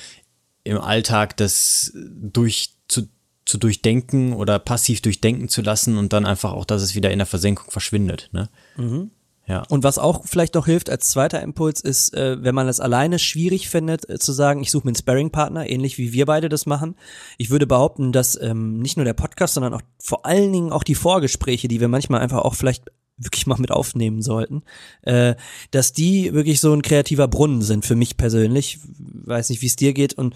[0.64, 3.04] im Alltag das durch zu,
[3.46, 7.20] zu durchdenken oder passiv durchdenken zu lassen und dann einfach auch, dass es wieder in
[7.20, 8.30] der Versenkung verschwindet.
[8.32, 8.50] Ne?
[8.78, 9.12] Mhm.
[9.48, 9.64] Ja.
[9.70, 13.20] Und was auch vielleicht noch hilft als zweiter Impuls ist, äh, wenn man es alleine
[13.20, 16.66] schwierig findet, äh, zu sagen, ich suche mir einen Sparring-Partner, ähnlich wie wir beide das
[16.66, 16.96] machen.
[17.38, 20.84] Ich würde behaupten, dass ähm, nicht nur der Podcast, sondern auch vor allen Dingen auch
[20.84, 22.86] die Vorgespräche, die wir manchmal einfach auch vielleicht
[23.18, 24.64] wirklich mal mit aufnehmen sollten,
[25.04, 25.36] äh,
[25.72, 28.80] dass die wirklich so ein kreativer Brunnen sind für mich persönlich.
[28.98, 30.36] Weiß nicht, wie es dir geht und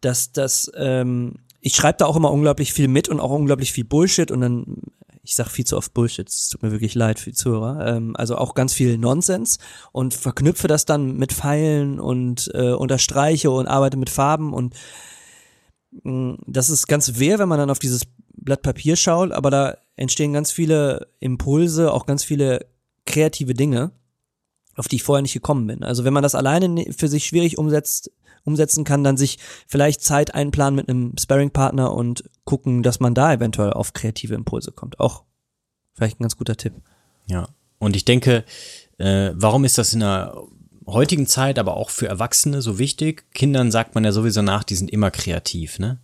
[0.00, 3.84] dass das ähm, ich schreibe da auch immer unglaublich viel mit und auch unglaublich viel
[3.84, 4.82] Bullshit und dann
[5.24, 8.14] ich sag viel zu oft Bullshit, es tut mir wirklich leid für die Zuhörer, ähm,
[8.16, 9.58] also auch ganz viel Nonsens
[9.90, 14.74] und verknüpfe das dann mit Pfeilen und äh, unterstreiche und arbeite mit Farben und
[16.02, 18.02] mh, mm, das ist ganz wehr, wenn man dann auf dieses
[18.36, 22.66] Blatt Papier schaut, aber da entstehen ganz viele Impulse, auch ganz viele
[23.06, 23.92] kreative Dinge,
[24.76, 25.82] auf die ich vorher nicht gekommen bin.
[25.84, 28.10] Also wenn man das alleine ne, für sich schwierig umsetzt,
[28.44, 33.32] umsetzen kann, dann sich vielleicht Zeit einplanen mit einem Sparring-Partner und gucken, dass man da
[33.32, 35.00] eventuell auf kreative Impulse kommt.
[35.00, 35.24] Auch
[35.94, 36.74] vielleicht ein ganz guter Tipp.
[37.26, 38.44] Ja, und ich denke,
[38.98, 40.36] äh, warum ist das in der
[40.86, 43.24] heutigen Zeit, aber auch für Erwachsene so wichtig?
[43.32, 45.98] Kindern sagt man ja sowieso nach, die sind immer kreativ, ne?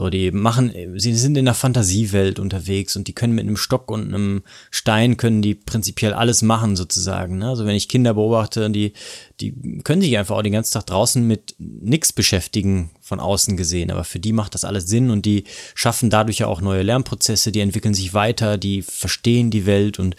[0.00, 3.90] So, die machen, sie sind in der Fantasiewelt unterwegs und die können mit einem Stock
[3.90, 7.36] und einem Stein können die prinzipiell alles machen sozusagen.
[7.36, 7.48] Ne?
[7.50, 8.94] Also wenn ich Kinder beobachte, die,
[9.40, 9.52] die
[9.84, 13.90] können sich einfach auch den ganzen Tag draußen mit nichts beschäftigen von außen gesehen.
[13.90, 17.52] Aber für die macht das alles Sinn und die schaffen dadurch ja auch neue Lernprozesse,
[17.52, 20.16] die entwickeln sich weiter, die verstehen die Welt und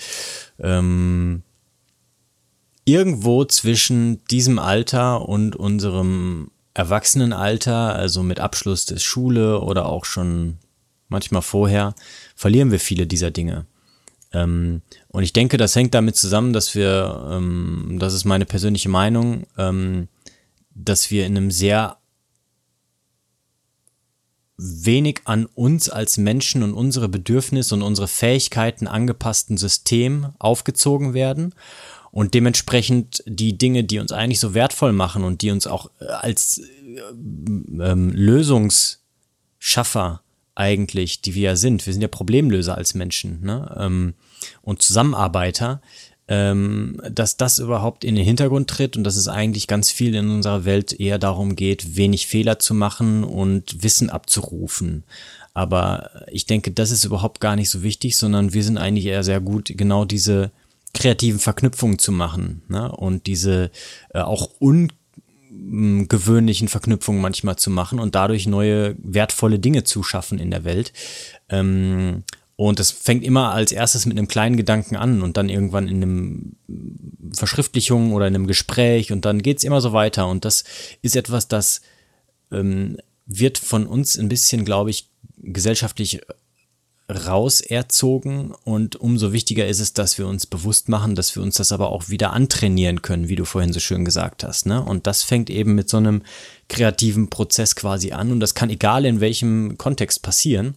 [0.59, 1.41] ähm,
[2.85, 10.57] irgendwo zwischen diesem Alter und unserem Erwachsenenalter, also mit Abschluss der Schule oder auch schon
[11.09, 11.93] manchmal vorher,
[12.35, 13.65] verlieren wir viele dieser Dinge.
[14.33, 18.89] Ähm, und ich denke, das hängt damit zusammen, dass wir, ähm, das ist meine persönliche
[18.89, 20.07] Meinung, ähm,
[20.73, 21.97] dass wir in einem sehr
[24.57, 31.53] wenig an uns als Menschen und unsere Bedürfnisse und unsere Fähigkeiten angepassten System aufgezogen werden
[32.11, 36.05] und dementsprechend die Dinge, die uns eigentlich so wertvoll machen und die uns auch äh,
[36.05, 37.01] als äh,
[37.81, 40.21] ähm, Lösungsschaffer
[40.55, 43.73] eigentlich, die wir ja sind, wir sind ja Problemlöser als Menschen ne?
[43.79, 44.13] ähm,
[44.61, 45.81] und Zusammenarbeiter,
[46.27, 50.29] ähm, dass das überhaupt in den Hintergrund tritt und dass es eigentlich ganz viel in
[50.29, 55.03] unserer Welt eher darum geht, wenig Fehler zu machen und Wissen abzurufen.
[55.53, 59.23] Aber ich denke, das ist überhaupt gar nicht so wichtig, sondern wir sind eigentlich eher
[59.23, 60.51] sehr gut, genau diese
[60.93, 62.91] kreativen Verknüpfungen zu machen ne?
[62.91, 63.71] und diese
[64.13, 70.51] äh, auch ungewöhnlichen Verknüpfungen manchmal zu machen und dadurch neue wertvolle Dinge zu schaffen in
[70.51, 70.93] der Welt.
[71.49, 72.23] Ähm,
[72.55, 75.95] und das fängt immer als erstes mit einem kleinen Gedanken an und dann irgendwann in
[75.95, 76.51] einem
[77.33, 80.27] Verschriftlichung oder in einem Gespräch und dann geht's immer so weiter.
[80.27, 80.63] Und das
[81.01, 81.81] ist etwas, das
[82.51, 85.09] ähm, wird von uns ein bisschen, glaube ich,
[85.41, 86.21] gesellschaftlich
[87.11, 91.71] rauserzogen und umso wichtiger ist es, dass wir uns bewusst machen, dass wir uns das
[91.71, 94.65] aber auch wieder antrainieren können, wie du vorhin so schön gesagt hast.
[94.65, 94.83] Ne?
[94.83, 96.23] Und das fängt eben mit so einem
[96.69, 100.75] kreativen Prozess quasi an und das kann egal in welchem Kontext passieren.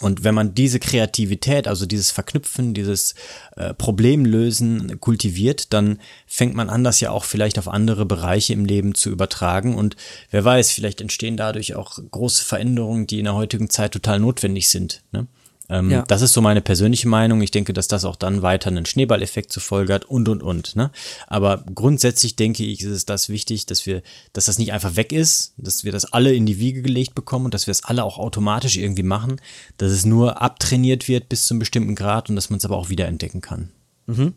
[0.00, 3.14] Und wenn man diese Kreativität, also dieses Verknüpfen, dieses
[3.56, 8.64] äh, Problemlösen kultiviert, dann fängt man an, das ja auch vielleicht auf andere Bereiche im
[8.64, 9.76] Leben zu übertragen.
[9.76, 9.96] Und
[10.30, 14.68] wer weiß, vielleicht entstehen dadurch auch große Veränderungen, die in der heutigen Zeit total notwendig
[14.68, 15.02] sind.
[15.12, 15.28] Ne?
[15.70, 16.02] Ähm, ja.
[16.02, 17.40] Das ist so meine persönliche Meinung.
[17.40, 20.76] Ich denke, dass das auch dann weiter einen Schneeballeffekt zur Folge hat und und und.
[20.76, 20.90] Ne?
[21.26, 25.12] Aber grundsätzlich denke ich, ist es das wichtig, dass wir, dass das nicht einfach weg
[25.12, 28.04] ist, dass wir das alle in die Wiege gelegt bekommen und dass wir es alle
[28.04, 29.40] auch automatisch irgendwie machen,
[29.78, 32.76] dass es nur abtrainiert wird bis zu einem bestimmten Grad und dass man es aber
[32.76, 33.70] auch wieder entdecken kann.
[34.06, 34.34] Mhm.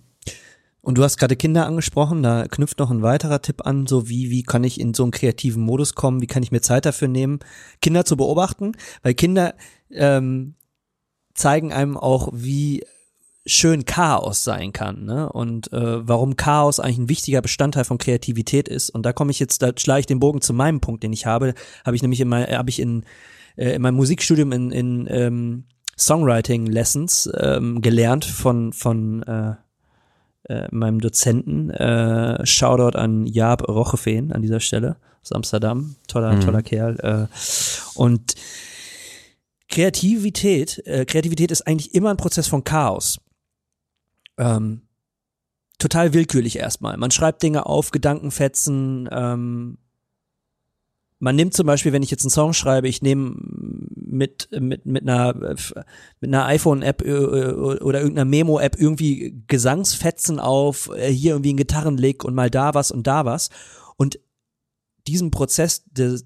[0.82, 4.30] Und du hast gerade Kinder angesprochen, da knüpft noch ein weiterer Tipp an, so wie,
[4.30, 7.10] wie kann ich in so einen kreativen Modus kommen, wie kann ich mir Zeit dafür
[7.10, 7.40] nehmen,
[7.82, 8.72] Kinder zu beobachten,
[9.04, 9.56] weil Kinder
[9.92, 10.54] ähm,
[11.38, 12.84] zeigen einem auch, wie
[13.46, 15.32] schön Chaos sein kann, ne?
[15.32, 18.90] Und äh, warum Chaos eigentlich ein wichtiger Bestandteil von Kreativität ist.
[18.90, 21.26] Und da komme ich jetzt, da schlage ich den Bogen zu meinem Punkt, den ich
[21.26, 21.54] habe.
[21.86, 23.06] Habe ich nämlich in mein, habe ich in,
[23.56, 25.64] äh, in meinem Musikstudium in, in ähm,
[25.98, 29.56] Songwriting Lessons ähm, gelernt von von äh,
[30.50, 31.70] äh, meinem Dozenten.
[31.70, 36.42] Äh, Shoutout an Jaab Rochefeen an dieser Stelle aus Amsterdam, toller mhm.
[36.42, 37.00] toller Kerl.
[37.00, 37.28] Äh,
[37.96, 38.36] und
[39.70, 43.20] Kreativität, äh, Kreativität ist eigentlich immer ein Prozess von Chaos.
[44.38, 44.82] Ähm,
[45.78, 46.98] total willkürlich erstmal.
[46.98, 49.10] Man schreibt Dinge auf, Gedankenfetzen.
[49.12, 49.78] Ähm,
[51.20, 53.36] man nimmt zum Beispiel, wenn ich jetzt einen Song schreibe, ich nehme
[53.96, 61.12] mit mit mit einer mit einer iPhone-App äh, oder irgendeiner Memo-App irgendwie Gesangsfetzen auf, äh,
[61.12, 63.50] hier irgendwie ein Gitarrenlick und mal da was und da was.
[63.98, 64.20] Und
[65.08, 66.26] diesem Prozess des,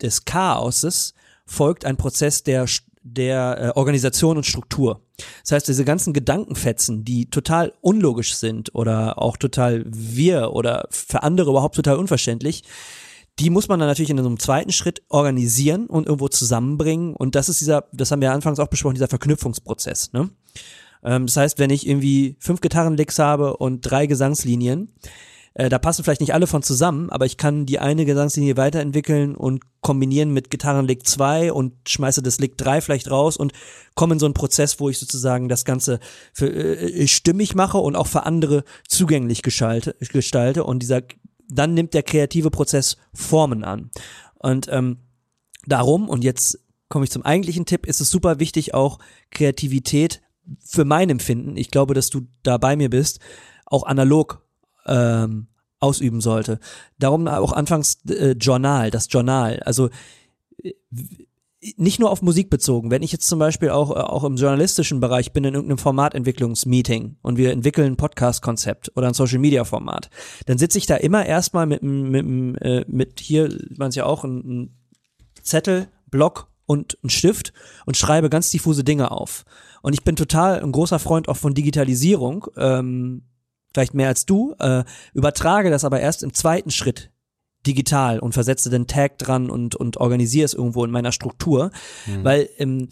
[0.00, 1.14] des Chaoses
[1.52, 2.66] folgt ein Prozess der,
[3.02, 5.02] der äh, Organisation und Struktur.
[5.42, 11.22] Das heißt, diese ganzen Gedankenfetzen, die total unlogisch sind oder auch total wir oder für
[11.22, 12.64] andere überhaupt total unverständlich,
[13.38, 17.14] die muss man dann natürlich in einem zweiten Schritt organisieren und irgendwo zusammenbringen.
[17.14, 20.12] Und das ist dieser, das haben wir anfangs auch besprochen, dieser Verknüpfungsprozess.
[20.12, 20.30] Ne?
[21.04, 24.92] Ähm, das heißt, wenn ich irgendwie fünf Gitarrenlicks habe und drei Gesangslinien,
[25.54, 29.34] äh, da passen vielleicht nicht alle von zusammen, aber ich kann die eine Gesangslinie weiterentwickeln
[29.34, 33.52] und kombinieren mit Gitarrenlick 2 und schmeiße das Lick 3 vielleicht raus und
[33.94, 36.00] komme in so einen Prozess, wo ich sozusagen das Ganze
[36.32, 41.02] für, äh, stimmig mache und auch für andere zugänglich gestalte, gestalte und dieser
[41.48, 43.90] dann nimmt der kreative Prozess Formen an.
[44.38, 44.98] Und ähm,
[45.66, 48.98] darum, und jetzt komme ich zum eigentlichen Tipp, ist es super wichtig, auch
[49.30, 50.22] Kreativität
[50.64, 53.20] für mein Empfinden, ich glaube, dass du da bei mir bist,
[53.66, 54.41] auch analog
[54.86, 56.58] ähm, ausüben sollte.
[56.98, 59.60] Darum auch anfangs äh, Journal, das Journal.
[59.64, 59.90] Also
[60.62, 60.72] äh,
[61.76, 62.90] nicht nur auf Musik bezogen.
[62.90, 67.16] Wenn ich jetzt zum Beispiel auch, äh, auch im journalistischen Bereich bin in irgendeinem Formatentwicklungsmeeting
[67.22, 70.10] und wir entwickeln ein Podcast-Konzept oder ein Social-Media-Format,
[70.46, 74.24] dann sitze ich da immer erstmal mit, mit, äh, mit hier, man es ja auch,
[74.24, 74.76] ein, ein
[75.42, 77.52] Zettel, Block und ein Stift
[77.86, 79.44] und schreibe ganz diffuse Dinge auf.
[79.82, 82.46] Und ich bin total ein großer Freund auch von Digitalisierung.
[82.56, 83.22] Ähm,
[83.72, 87.10] vielleicht mehr als du, äh, übertrage das aber erst im zweiten Schritt
[87.66, 91.70] digital und versetze den Tag dran und, und organisiere es irgendwo in meiner Struktur,
[92.06, 92.24] mhm.
[92.24, 92.88] weil ähm,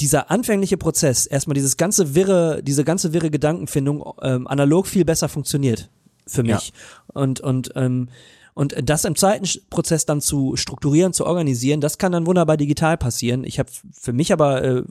[0.00, 5.28] dieser anfängliche Prozess, erstmal dieses ganze wirre, diese ganze wirre Gedankenfindung ähm, analog viel besser
[5.28, 5.90] funktioniert
[6.26, 6.68] für mich.
[6.68, 7.22] Ja.
[7.22, 8.08] Und, und, ähm,
[8.54, 12.96] und das im zweiten Prozess dann zu strukturieren, zu organisieren, das kann dann wunderbar digital
[12.96, 13.44] passieren.
[13.44, 14.82] Ich habe für mich aber äh,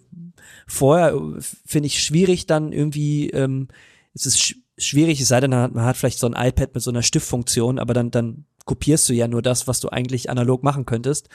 [0.68, 3.68] vorher, äh, finde ich, schwierig dann irgendwie, ähm,
[4.14, 7.04] es ist schwierig, es sei denn, man hat vielleicht so ein iPad mit so einer
[7.04, 11.30] Stiftfunktion, aber dann, dann kopierst du ja nur das, was du eigentlich analog machen könntest.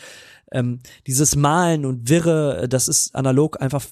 [0.51, 3.85] Ähm, dieses Malen und Wirre, das ist analog einfach,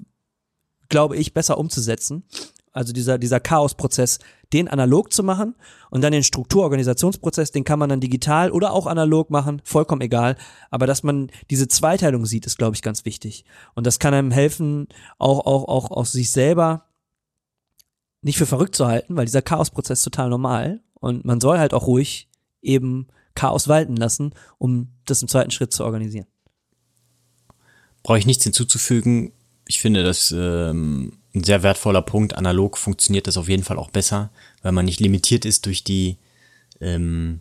[0.88, 2.24] glaube ich, besser umzusetzen.
[2.72, 4.18] Also dieser, dieser Chaosprozess,
[4.52, 5.54] den analog zu machen
[5.90, 10.36] und dann den Strukturorganisationsprozess, den kann man dann digital oder auch analog machen, vollkommen egal.
[10.70, 13.46] Aber dass man diese Zweiteilung sieht, ist, glaube ich, ganz wichtig.
[13.74, 16.84] Und das kann einem helfen, auch, auch, auch aus sich selber
[18.22, 21.86] nicht für verrückt zu halten, weil dieser Chaosprozess total normal und man soll halt auch
[21.86, 22.28] ruhig
[22.62, 26.26] eben Chaos walten lassen, um das im zweiten Schritt zu organisieren.
[28.02, 29.32] Brauche ich nichts hinzuzufügen.
[29.68, 32.36] Ich finde, das ähm, ein sehr wertvoller Punkt.
[32.36, 34.30] Analog funktioniert das auf jeden Fall auch besser,
[34.62, 36.16] weil man nicht limitiert ist durch die
[36.80, 37.40] ähm,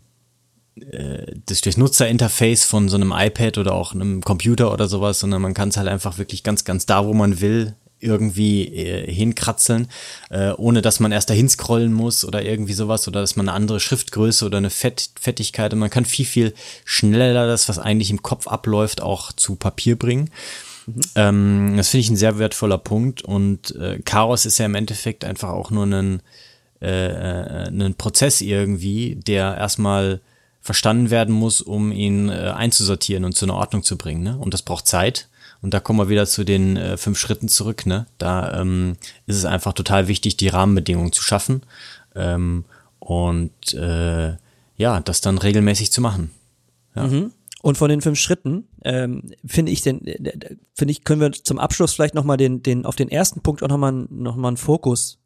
[0.76, 5.42] äh, das durch Nutzerinterface von so einem iPad oder auch einem Computer oder sowas, sondern
[5.42, 9.88] man kann es halt einfach wirklich ganz, ganz da, wo man will, irgendwie äh, hinkratzeln,
[10.30, 13.56] äh, ohne dass man erst dahin scrollen muss oder irgendwie sowas oder dass man eine
[13.56, 16.54] andere Schriftgröße oder eine Fett Fettigkeit und man kann viel, viel
[16.84, 20.30] schneller das, was eigentlich im Kopf abläuft, auch zu Papier bringen.
[20.86, 21.00] Mhm.
[21.14, 25.24] Ähm, das finde ich ein sehr wertvoller Punkt und äh, Chaos ist ja im Endeffekt
[25.24, 26.22] einfach auch nur ein,
[26.80, 30.20] äh, äh, ein Prozess irgendwie, der erstmal
[30.60, 34.22] verstanden werden muss, um ihn äh, einzusortieren und zu einer Ordnung zu bringen.
[34.22, 34.36] Ne?
[34.36, 35.28] Und das braucht Zeit.
[35.66, 37.86] Und da kommen wir wieder zu den äh, fünf Schritten zurück.
[37.86, 38.06] Ne?
[38.18, 41.62] Da ähm, ist es einfach total wichtig, die Rahmenbedingungen zu schaffen
[42.14, 42.64] ähm,
[43.00, 44.36] und äh,
[44.76, 46.30] ja, das dann regelmäßig zu machen.
[46.94, 47.08] Ja.
[47.08, 47.32] Mhm.
[47.62, 50.02] Und von den fünf Schritten ähm, finde ich den,
[50.72, 53.68] finde ich, können wir zum Abschluss vielleicht nochmal den, den, auf den ersten Punkt auch
[53.68, 55.18] nochmal noch mal einen Fokus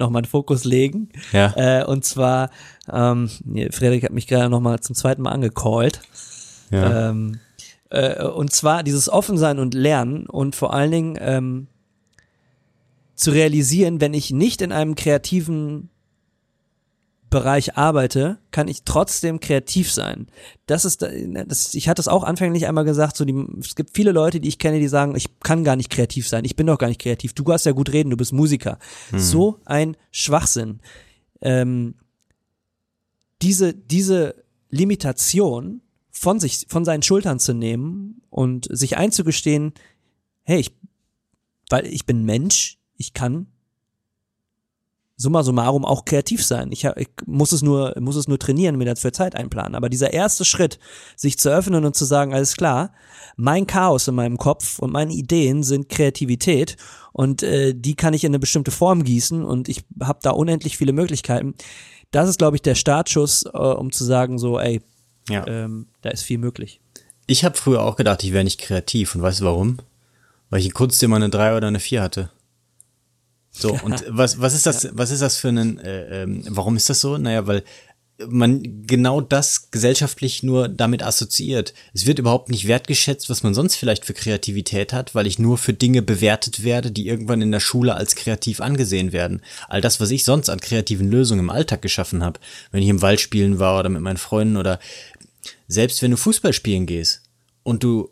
[0.00, 1.10] nochmal einen Fokus legen.
[1.30, 1.54] Ja.
[1.54, 2.50] Äh, und zwar,
[2.92, 3.30] ähm,
[3.70, 6.00] Frederik hat mich gerade nochmal zum zweiten Mal angecallt.
[6.72, 7.10] Ja.
[7.10, 7.38] Ähm,
[7.92, 11.66] äh, und zwar dieses Offensein und Lernen und vor allen Dingen ähm,
[13.14, 15.90] zu realisieren, wenn ich nicht in einem kreativen
[17.28, 20.26] Bereich arbeite, kann ich trotzdem kreativ sein.
[20.66, 24.12] Das ist, das, ich hatte es auch anfänglich einmal gesagt, so die, es gibt viele
[24.12, 26.78] Leute, die ich kenne, die sagen, ich kann gar nicht kreativ sein, ich bin doch
[26.78, 27.34] gar nicht kreativ.
[27.34, 28.78] Du kannst ja gut reden, du bist Musiker.
[29.10, 29.18] Hm.
[29.18, 30.80] So ein Schwachsinn.
[31.42, 31.94] Ähm,
[33.42, 34.34] diese, diese
[34.70, 35.81] Limitation
[36.22, 39.74] von sich, von seinen Schultern zu nehmen und sich einzugestehen,
[40.44, 40.72] hey, ich,
[41.68, 43.48] weil ich bin Mensch, ich kann
[45.16, 46.70] summa summarum auch kreativ sein.
[46.70, 49.74] Ich, ich muss es nur, muss es nur trainieren, mir dafür Zeit einplanen.
[49.74, 50.78] Aber dieser erste Schritt,
[51.16, 52.92] sich zu öffnen und zu sagen, alles klar,
[53.34, 56.76] mein Chaos in meinem Kopf und meine Ideen sind Kreativität
[57.12, 60.76] und äh, die kann ich in eine bestimmte Form gießen und ich habe da unendlich
[60.76, 61.54] viele Möglichkeiten.
[62.12, 64.82] Das ist, glaube ich, der Startschuss, äh, um zu sagen, so, ey,
[65.28, 65.46] ja.
[65.46, 66.80] ähm, da ist viel möglich.
[67.26, 69.78] Ich habe früher auch gedacht, ich wäre nicht kreativ und weißt du warum?
[70.50, 72.30] Weil ich in Kunst immer eine 3 oder eine 4 hatte.
[73.50, 76.90] So, und was, was ist das, was ist das für ein, äh, ähm, warum ist
[76.90, 77.18] das so?
[77.18, 77.62] Naja, weil
[78.28, 81.74] man genau das gesellschaftlich nur damit assoziiert.
[81.92, 85.58] Es wird überhaupt nicht wertgeschätzt, was man sonst vielleicht für Kreativität hat, weil ich nur
[85.58, 89.42] für Dinge bewertet werde, die irgendwann in der Schule als kreativ angesehen werden.
[89.68, 93.02] All das, was ich sonst an kreativen Lösungen im Alltag geschaffen habe, wenn ich im
[93.02, 94.78] Wald spielen war oder mit meinen Freunden oder
[95.72, 97.22] selbst wenn du Fußball spielen gehst
[97.62, 98.10] und du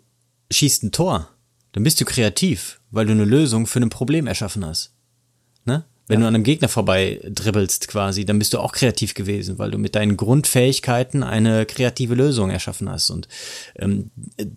[0.51, 1.29] schießt ein Tor,
[1.73, 4.93] dann bist du kreativ, weil du eine Lösung für ein Problem erschaffen hast.
[5.65, 5.85] Ne?
[6.09, 6.25] Wenn ja.
[6.25, 9.79] du an einem Gegner vorbei dribbelst quasi, dann bist du auch kreativ gewesen, weil du
[9.79, 13.11] mit deinen Grundfähigkeiten eine kreative Lösung erschaffen hast.
[13.11, 13.29] Und
[13.77, 14.11] ähm,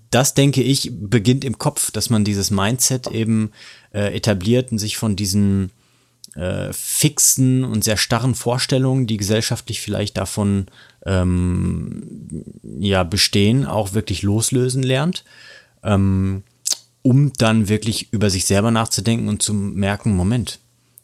[0.09, 3.51] das, denke ich, beginnt im Kopf, dass man dieses Mindset eben
[3.93, 5.71] äh, etabliert und sich von diesen
[6.35, 10.65] äh, fixen und sehr starren Vorstellungen, die gesellschaftlich vielleicht davon
[11.05, 12.03] ähm,
[12.79, 15.23] ja bestehen, auch wirklich loslösen lernt.
[15.83, 16.43] Ähm,
[17.01, 20.59] um dann wirklich über sich selber nachzudenken und zu merken, Moment,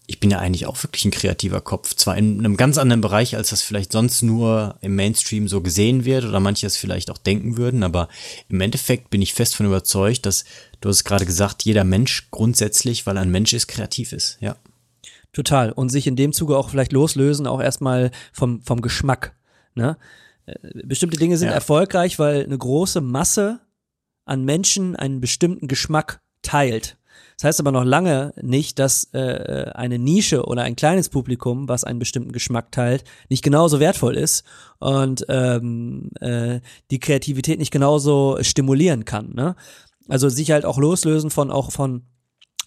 [0.09, 1.93] ich bin ja eigentlich auch wirklich ein kreativer Kopf.
[1.93, 6.03] Zwar in einem ganz anderen Bereich, als das vielleicht sonst nur im Mainstream so gesehen
[6.03, 8.07] wird oder manche es vielleicht auch denken würden, aber
[8.47, 10.45] im Endeffekt bin ich fest von überzeugt, dass,
[10.81, 14.55] du hast gerade gesagt, jeder Mensch grundsätzlich, weil ein Mensch ist, kreativ ist, ja.
[15.31, 15.71] Total.
[15.71, 19.35] Und sich in dem Zuge auch vielleicht loslösen, auch erstmal vom, vom Geschmack.
[19.75, 19.95] Ne?
[20.49, 21.53] Äh, bestimmte Dinge sind ja.
[21.53, 23.59] erfolgreich, weil eine große Masse
[24.25, 26.97] an Menschen einen bestimmten Geschmack teilt.
[27.37, 31.85] Das heißt aber noch lange nicht, dass äh, eine Nische oder ein kleines Publikum, was
[31.85, 34.43] einen bestimmten Geschmack teilt, nicht genauso wertvoll ist
[34.79, 36.59] und ähm, äh,
[36.91, 39.33] die Kreativität nicht genauso stimulieren kann.
[39.33, 39.55] Ne?
[40.09, 42.03] Also sich halt auch loslösen von auch von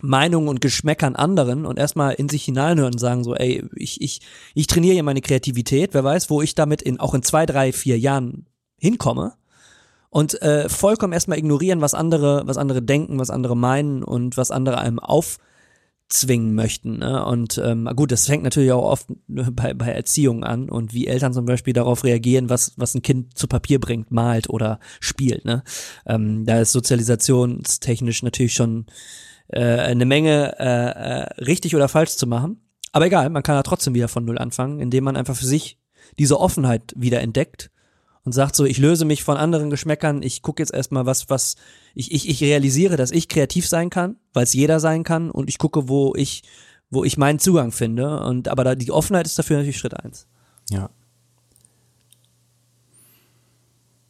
[0.03, 4.21] Meinungen und Geschmäckern anderen und erstmal in sich hineinhören und sagen so, ey, ich, ich,
[4.55, 7.73] ich trainiere ja meine Kreativität, wer weiß, wo ich damit in, auch in zwei, drei,
[7.73, 8.47] vier Jahren
[8.79, 9.35] hinkomme
[10.11, 14.51] und äh, vollkommen erstmal ignorieren, was andere, was andere denken, was andere meinen und was
[14.51, 15.53] andere einem aufzwingen
[16.13, 16.99] zwingen möchten.
[16.99, 17.25] Ne?
[17.25, 21.33] Und ähm, gut, das fängt natürlich auch oft bei, bei Erziehung an und wie Eltern
[21.33, 25.45] zum Beispiel darauf reagieren, was, was ein Kind zu Papier bringt, malt oder spielt.
[25.45, 25.63] Ne?
[26.07, 28.87] Ähm, da ist sozialisationstechnisch natürlich schon
[29.53, 32.61] äh, eine Menge äh, äh, richtig oder falsch zu machen.
[32.93, 35.79] Aber egal, man kann ja trotzdem wieder von Null anfangen, indem man einfach für sich
[36.19, 37.71] diese Offenheit wieder entdeckt
[38.25, 41.57] und sagt so, ich löse mich von anderen Geschmäckern, ich gucke jetzt erstmal was, was,
[41.95, 45.49] ich, ich, ich realisiere, dass ich kreativ sein kann, weil es jeder sein kann und
[45.49, 46.43] ich gucke, wo ich,
[46.91, 48.21] wo ich meinen Zugang finde.
[48.21, 50.27] Und aber da, die Offenheit ist dafür natürlich Schritt eins.
[50.71, 50.91] Ja.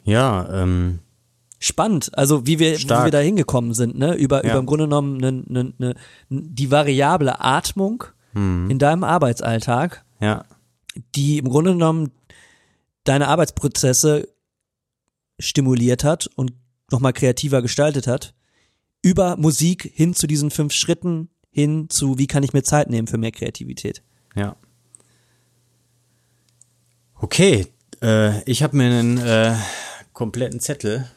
[0.03, 0.99] Ja, ähm,
[1.63, 4.15] spannend, also wie wir, wie wir da hingekommen sind, ne?
[4.15, 4.51] Über, ja.
[4.51, 5.95] über im Grunde genommen ne, ne, ne,
[6.29, 8.03] die variable Atmung
[8.33, 8.69] hm.
[8.69, 10.43] in deinem Arbeitsalltag, ja.
[11.15, 12.11] die im Grunde genommen
[13.05, 14.27] deine Arbeitsprozesse
[15.39, 16.53] stimuliert hat und
[16.91, 18.33] nochmal kreativer gestaltet hat,
[19.01, 23.07] über Musik hin zu diesen fünf Schritten, hin zu, wie kann ich mir Zeit nehmen
[23.07, 24.01] für mehr Kreativität.
[24.35, 24.57] Ja.
[27.15, 27.67] Okay,
[28.01, 29.55] äh, ich habe mir einen äh,
[30.13, 31.07] kompletten Zettel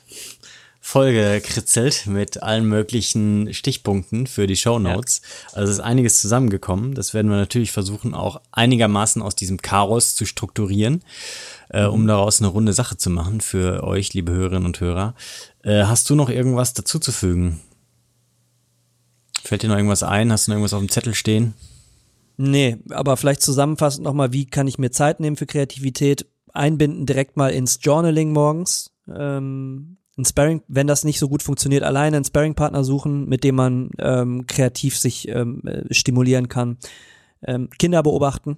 [0.86, 5.20] vollgekritzelt mit allen möglichen Stichpunkten für die Show Notes.
[5.50, 5.58] Ja.
[5.58, 6.94] Also ist einiges zusammengekommen.
[6.94, 11.02] Das werden wir natürlich versuchen, auch einigermaßen aus diesem Chaos zu strukturieren,
[11.70, 12.06] äh, um mhm.
[12.06, 15.16] daraus eine runde Sache zu machen für euch, liebe Hörerinnen und Hörer.
[15.64, 17.60] Äh, hast du noch irgendwas dazuzufügen?
[19.42, 20.30] Fällt dir noch irgendwas ein?
[20.30, 21.54] Hast du noch irgendwas auf dem Zettel stehen?
[22.36, 26.26] Nee, aber vielleicht zusammenfassend nochmal, wie kann ich mir Zeit nehmen für Kreativität?
[26.52, 28.92] Einbinden direkt mal ins Journaling morgens.
[29.12, 33.54] Ähm, ein Sparring, wenn das nicht so gut funktioniert, alleine einen Sparring-Partner suchen, mit dem
[33.54, 36.78] man ähm, kreativ sich ähm, äh, stimulieren kann.
[37.42, 38.56] Ähm, Kinder beobachten,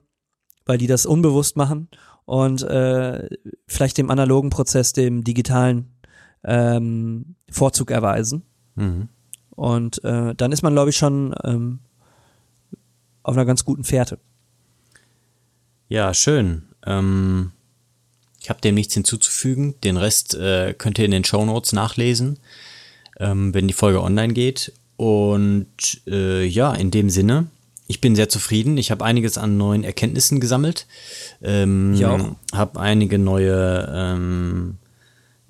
[0.66, 1.88] weil die das unbewusst machen
[2.26, 3.28] und äh,
[3.66, 5.96] vielleicht dem analogen Prozess, dem digitalen
[6.44, 8.42] ähm, Vorzug erweisen.
[8.76, 9.08] Mhm.
[9.50, 11.80] Und äh, dann ist man, glaube ich, schon ähm,
[13.24, 14.20] auf einer ganz guten Fährte.
[15.88, 16.68] Ja, schön.
[16.86, 17.52] Ähm,
[18.40, 19.74] ich habe dem nichts hinzuzufügen.
[19.82, 22.38] Den Rest äh, könnt ihr in den Show Notes nachlesen,
[23.18, 24.72] ähm, wenn die Folge online geht.
[24.96, 25.66] Und
[26.06, 27.46] äh, ja, in dem Sinne,
[27.86, 28.76] ich bin sehr zufrieden.
[28.76, 30.86] Ich habe einiges an neuen Erkenntnissen gesammelt.
[31.42, 32.36] Ähm, auch.
[32.52, 34.76] Habe einige neue ähm,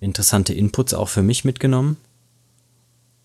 [0.01, 1.97] interessante Inputs auch für mich mitgenommen.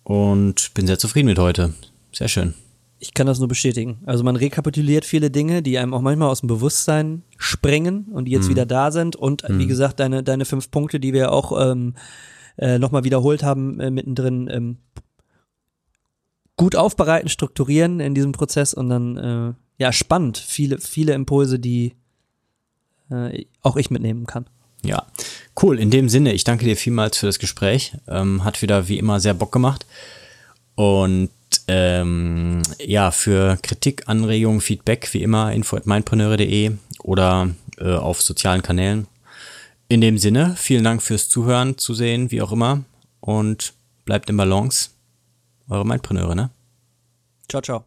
[0.03, 1.73] Und bin sehr zufrieden mit heute.
[2.11, 2.53] Sehr schön.
[3.03, 3.97] Ich kann das nur bestätigen.
[4.05, 8.31] Also man rekapituliert viele Dinge, die einem auch manchmal aus dem Bewusstsein sprengen und die
[8.31, 8.51] jetzt mhm.
[8.51, 9.17] wieder da sind.
[9.17, 9.59] Und mhm.
[9.59, 11.95] wie gesagt, deine, deine fünf Punkte, die wir auch ähm,
[12.57, 14.77] äh, nochmal wiederholt haben, äh, mittendrin ähm,
[16.55, 20.37] gut aufbereiten, strukturieren in diesem Prozess und dann, äh, ja, spannend.
[20.37, 21.95] Viele, viele Impulse, die
[23.11, 24.45] äh, auch ich mitnehmen kann.
[24.81, 25.05] Ja,
[25.61, 25.77] cool.
[25.77, 27.97] In dem Sinne, ich danke dir vielmals für das Gespräch.
[28.07, 29.85] Ähm, hat wieder wie immer sehr Bock gemacht.
[30.75, 31.29] Und
[31.67, 38.61] ähm, ja, für Kritik, Anregungen, Feedback, wie immer, info at mindpreneure.de oder äh, auf sozialen
[38.61, 39.07] Kanälen.
[39.87, 42.83] In dem Sinne, vielen Dank fürs Zuhören, Zusehen, wie auch immer.
[43.19, 43.73] Und
[44.05, 44.89] bleibt in Balance.
[45.69, 46.49] Eure Mindpreneure, ne?
[47.47, 47.83] Ciao, ciao.